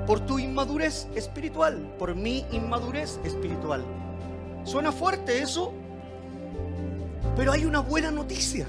[0.07, 3.83] Por tu inmadurez espiritual, por mi inmadurez espiritual.
[4.65, 5.73] Suena fuerte eso,
[7.37, 8.67] pero hay una buena noticia.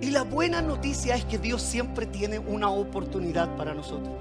[0.00, 4.14] Y la buena noticia es que Dios siempre tiene una oportunidad para nosotros.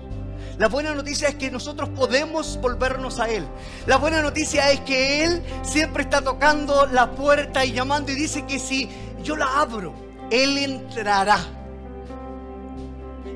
[0.57, 3.45] La buena noticia es que nosotros podemos volvernos a Él.
[3.87, 8.45] La buena noticia es que Él siempre está tocando la puerta y llamando y dice
[8.45, 8.89] que si
[9.23, 9.93] yo la abro,
[10.29, 11.39] Él entrará.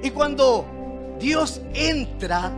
[0.04, 0.66] Y cuando
[1.20, 2.52] Dios entra,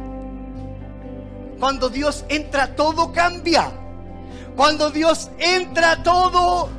[1.59, 3.71] cuando Dios entra, todo cambia.
[4.55, 6.69] Cuando Dios entra, todo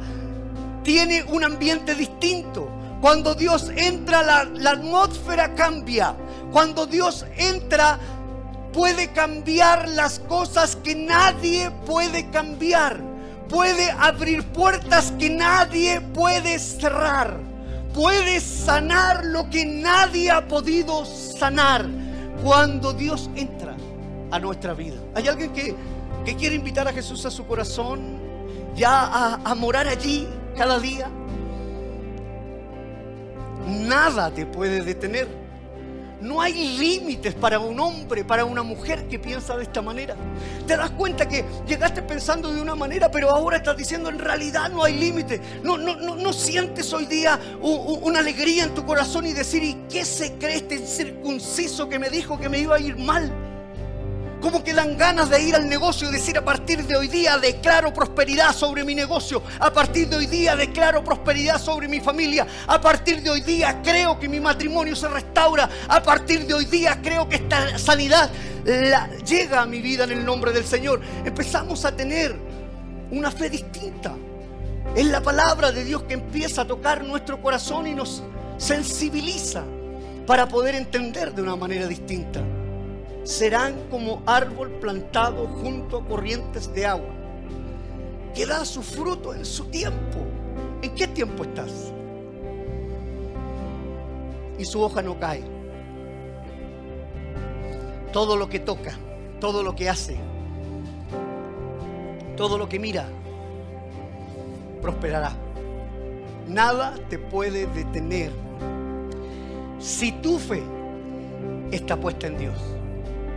[0.82, 2.68] tiene un ambiente distinto.
[3.00, 6.14] Cuando Dios entra, la, la atmósfera cambia.
[6.52, 7.98] Cuando Dios entra,
[8.72, 13.00] puede cambiar las cosas que nadie puede cambiar.
[13.48, 17.38] Puede abrir puertas que nadie puede cerrar.
[17.92, 21.88] Puede sanar lo que nadie ha podido sanar
[22.44, 23.76] cuando Dios entra
[24.30, 24.96] a nuestra vida.
[25.14, 25.74] ¿Hay alguien que,
[26.36, 28.20] quiere invitar a Jesús a su corazón?
[28.76, 31.10] Ya a, a morar allí cada día.
[33.66, 35.49] Nada te puede detener.
[36.20, 40.16] No hay límites para un hombre, para una mujer que piensa de esta manera.
[40.66, 44.70] Te das cuenta que llegaste pensando de una manera, pero ahora estás diciendo en realidad
[44.70, 45.40] no hay límites.
[45.62, 49.74] No, no, no, no sientes hoy día una alegría en tu corazón y decir, ¿y
[49.88, 53.49] qué se cree este circunciso que me dijo que me iba a ir mal?
[54.40, 57.36] Como que dan ganas de ir al negocio y decir a partir de hoy día
[57.36, 59.42] declaro prosperidad sobre mi negocio.
[59.58, 62.46] A partir de hoy día declaro prosperidad sobre mi familia.
[62.66, 65.68] A partir de hoy día creo que mi matrimonio se restaura.
[65.88, 68.30] A partir de hoy día creo que esta sanidad
[69.26, 71.02] llega a mi vida en el nombre del Señor.
[71.24, 72.34] Empezamos a tener
[73.10, 74.14] una fe distinta.
[74.96, 78.22] Es la palabra de Dios que empieza a tocar nuestro corazón y nos
[78.56, 79.62] sensibiliza
[80.26, 82.40] para poder entender de una manera distinta
[83.24, 87.10] serán como árbol plantado junto a corrientes de agua,
[88.34, 90.20] que da su fruto en su tiempo.
[90.82, 91.92] ¿En qué tiempo estás?
[94.58, 95.42] Y su hoja no cae.
[98.12, 98.94] Todo lo que toca,
[99.38, 100.16] todo lo que hace,
[102.36, 103.06] todo lo que mira,
[104.80, 105.32] prosperará.
[106.48, 108.32] Nada te puede detener
[109.78, 110.62] si tu fe
[111.70, 112.79] está puesta en Dios.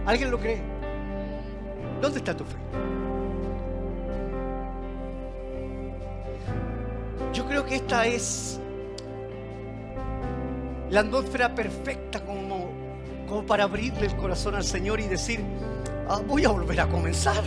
[0.05, 0.61] ¿Alguien lo cree?
[2.01, 2.57] ¿Dónde está tu fe?
[7.33, 8.59] Yo creo que esta es
[10.89, 12.69] la atmósfera perfecta como,
[13.27, 15.39] como para abrirle el corazón al Señor y decir,
[16.09, 17.43] ah, voy a volver a comenzar.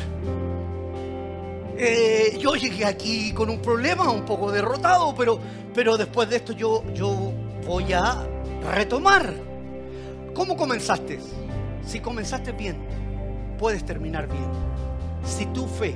[1.78, 5.38] Eh, yo llegué aquí con un problema, un poco derrotado, pero,
[5.74, 7.32] pero después de esto yo, yo
[7.66, 8.26] voy a
[8.74, 9.34] retomar.
[10.34, 11.20] ¿Cómo comenzaste?
[11.86, 12.76] Si comenzaste bien,
[13.58, 14.44] puedes terminar bien.
[15.24, 15.94] Si tu fe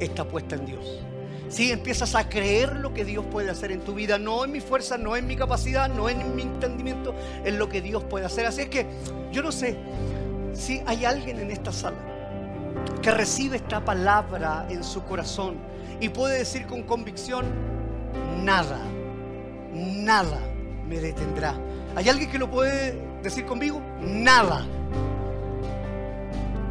[0.00, 1.02] está puesta en Dios.
[1.48, 4.60] Si empiezas a creer lo que Dios puede hacer en tu vida, no en mi
[4.60, 7.14] fuerza, no en mi capacidad, no en mi entendimiento,
[7.44, 8.46] en lo que Dios puede hacer.
[8.46, 8.86] Así es que
[9.30, 9.76] yo no sé
[10.54, 11.98] si hay alguien en esta sala
[13.00, 15.56] que recibe esta palabra en su corazón
[16.00, 17.46] y puede decir con convicción,
[18.42, 18.80] nada,
[19.72, 20.40] nada
[20.88, 21.54] me detendrá.
[21.94, 23.80] ¿Hay alguien que lo puede decir conmigo?
[24.00, 24.66] Nada.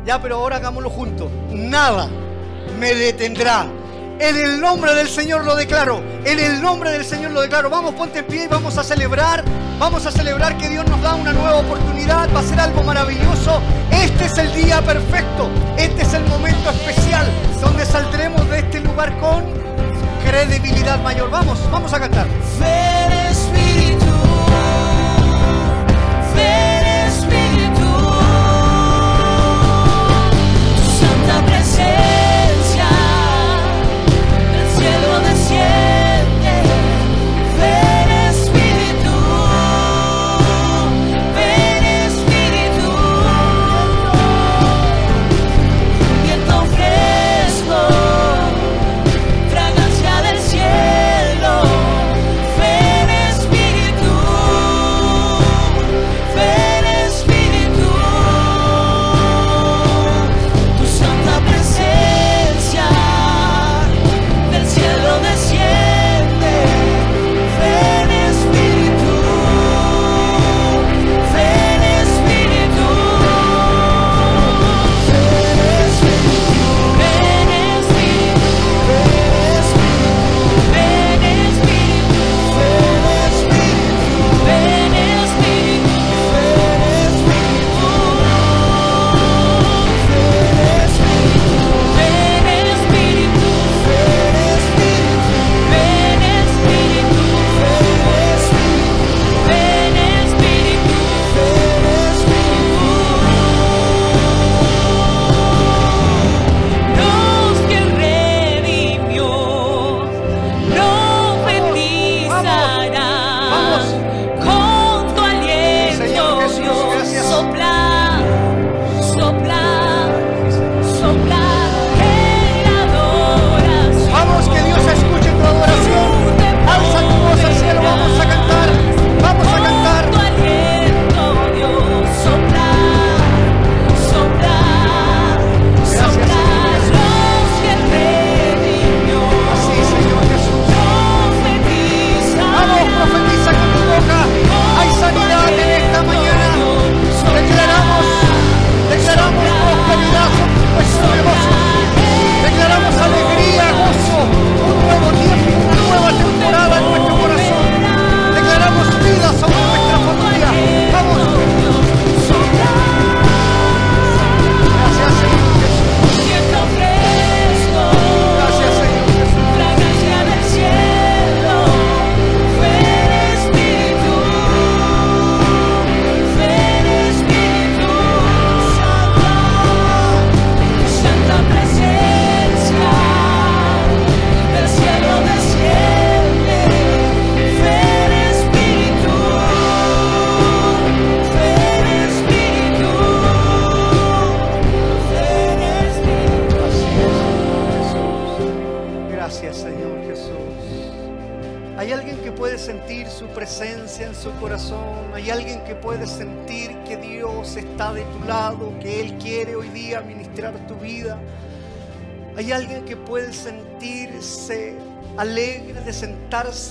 [0.06, 1.32] Ya, pero ahora hagámoslo juntos.
[1.52, 2.08] Nada
[2.80, 3.66] me detendrá.
[4.20, 6.02] En el nombre del Señor lo declaro.
[6.24, 7.70] En el nombre del Señor lo declaro.
[7.70, 9.44] Vamos, ponte en pie y vamos a celebrar.
[9.80, 12.30] Vamos a celebrar que Dios nos da una nueva oportunidad.
[12.34, 13.60] Va a ser algo maravilloso.
[13.92, 15.50] Este es el día perfecto.
[15.76, 17.26] Este es el momento especial
[17.60, 19.44] donde saldremos de este lugar con
[20.24, 21.32] credibilidad mayor.
[21.32, 22.28] Vamos, vamos a cantar.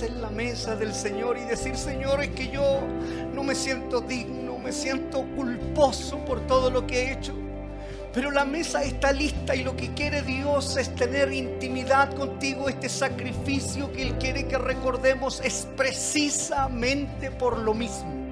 [0.03, 2.81] En la mesa del Señor y decir, Señor, es que yo
[3.33, 7.33] no me siento digno, me siento culposo por todo lo que he hecho.
[8.13, 12.69] Pero la mesa está lista y lo que quiere Dios es tener intimidad contigo.
[12.69, 18.24] Este sacrificio que Él quiere que recordemos es precisamente por lo mismo.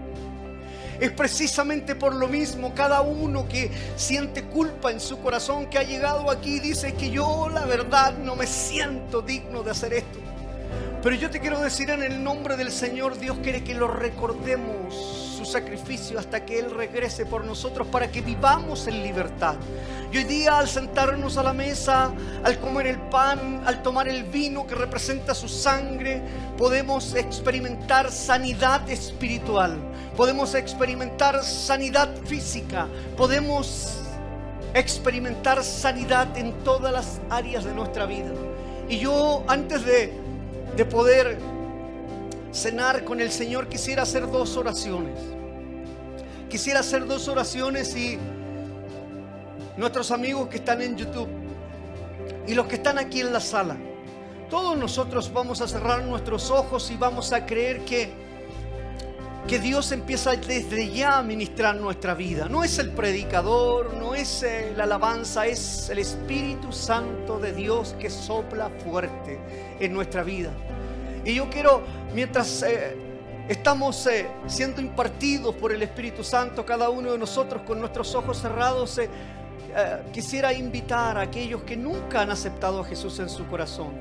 [0.99, 5.83] Es precisamente por lo mismo cada uno que siente culpa en su corazón, que ha
[5.83, 10.19] llegado aquí, dice que yo la verdad no me siento digno de hacer esto.
[11.01, 14.95] Pero yo te quiero decir en el nombre del Señor, Dios quiere que lo recordemos
[15.43, 19.55] su sacrificio hasta que Él regrese por nosotros para que vivamos en libertad.
[20.13, 22.13] Y hoy día al sentarnos a la mesa,
[22.43, 26.19] al comer el pan, al tomar el vino que representa su sangre,
[26.57, 29.77] podemos experimentar sanidad espiritual,
[30.17, 33.99] podemos experimentar sanidad física, podemos
[34.73, 38.31] experimentar sanidad en todas las áreas de nuestra vida.
[38.89, 40.11] Y yo antes de,
[40.75, 41.37] de poder
[42.51, 45.19] cenar con el Señor quisiera hacer dos oraciones.
[46.49, 48.17] Quisiera hacer dos oraciones y
[49.77, 51.42] nuestros amigos que están en YouTube
[52.47, 53.77] y los que están aquí en la sala,
[54.49, 58.11] todos nosotros vamos a cerrar nuestros ojos y vamos a creer que,
[59.47, 62.47] que Dios empieza desde ya a ministrar nuestra vida.
[62.49, 67.95] No es el predicador, no es eh, la alabanza, es el Espíritu Santo de Dios
[67.97, 69.39] que sopla fuerte
[69.79, 70.51] en nuestra vida.
[71.25, 71.81] Y yo quiero,
[72.13, 72.95] mientras eh,
[73.47, 78.39] estamos eh, siendo impartidos por el Espíritu Santo, cada uno de nosotros con nuestros ojos
[78.39, 78.99] cerrados,
[80.11, 83.91] quisiera invitar a aquellos que nunca han aceptado a Jesús en su corazón.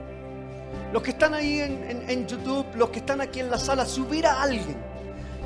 [0.92, 4.42] Los que están ahí en, YouTube, los que están aquí en la sala, si hubiera
[4.42, 4.76] alguien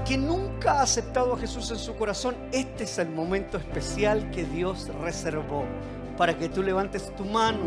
[0.04, 4.44] que nunca ha aceptado a Jesús en su corazón, este es el momento especial que
[4.44, 5.64] Dios reservó
[6.16, 7.64] para que tú levantes tu mano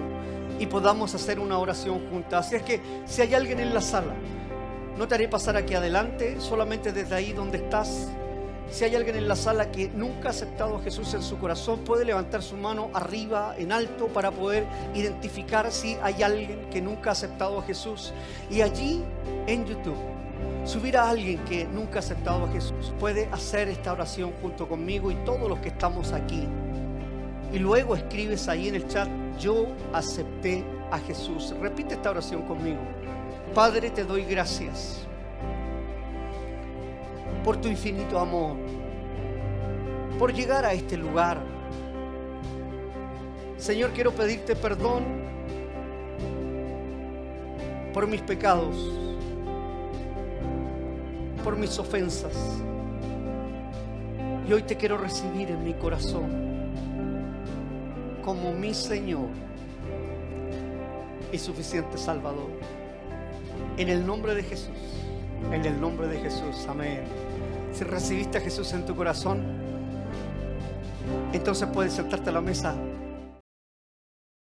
[0.59, 2.47] y podamos hacer una oración juntas.
[2.47, 4.13] Así es que si hay alguien en la sala,
[4.97, 8.09] no te haré pasar aquí adelante, solamente desde ahí donde estás
[8.71, 11.79] si hay alguien en la sala que nunca ha aceptado a Jesús en su corazón,
[11.79, 17.09] puede levantar su mano arriba, en alto, para poder identificar si hay alguien que nunca
[17.09, 18.13] ha aceptado a Jesús.
[18.49, 19.03] Y allí
[19.47, 19.97] en YouTube,
[20.65, 25.09] si hubiera alguien que nunca ha aceptado a Jesús, puede hacer esta oración junto conmigo
[25.09, 26.47] y todos los que estamos aquí.
[27.51, 29.09] Y luego escribes ahí en el chat,
[29.39, 31.55] yo acepté a Jesús.
[31.59, 32.79] Repite esta oración conmigo.
[33.55, 35.08] Padre, te doy gracias
[37.43, 38.57] por tu infinito amor,
[40.17, 41.41] por llegar a este lugar.
[43.57, 45.03] Señor, quiero pedirte perdón
[47.93, 48.75] por mis pecados,
[51.43, 52.35] por mis ofensas.
[54.47, 56.49] Y hoy te quiero recibir en mi corazón
[58.23, 59.27] como mi Señor
[61.31, 62.49] y suficiente Salvador.
[63.77, 64.77] En el nombre de Jesús.
[65.51, 66.65] En el nombre de Jesús.
[66.67, 67.28] Amén.
[67.73, 69.41] Si recibiste a Jesús en tu corazón,
[71.33, 72.75] entonces puedes sentarte a la mesa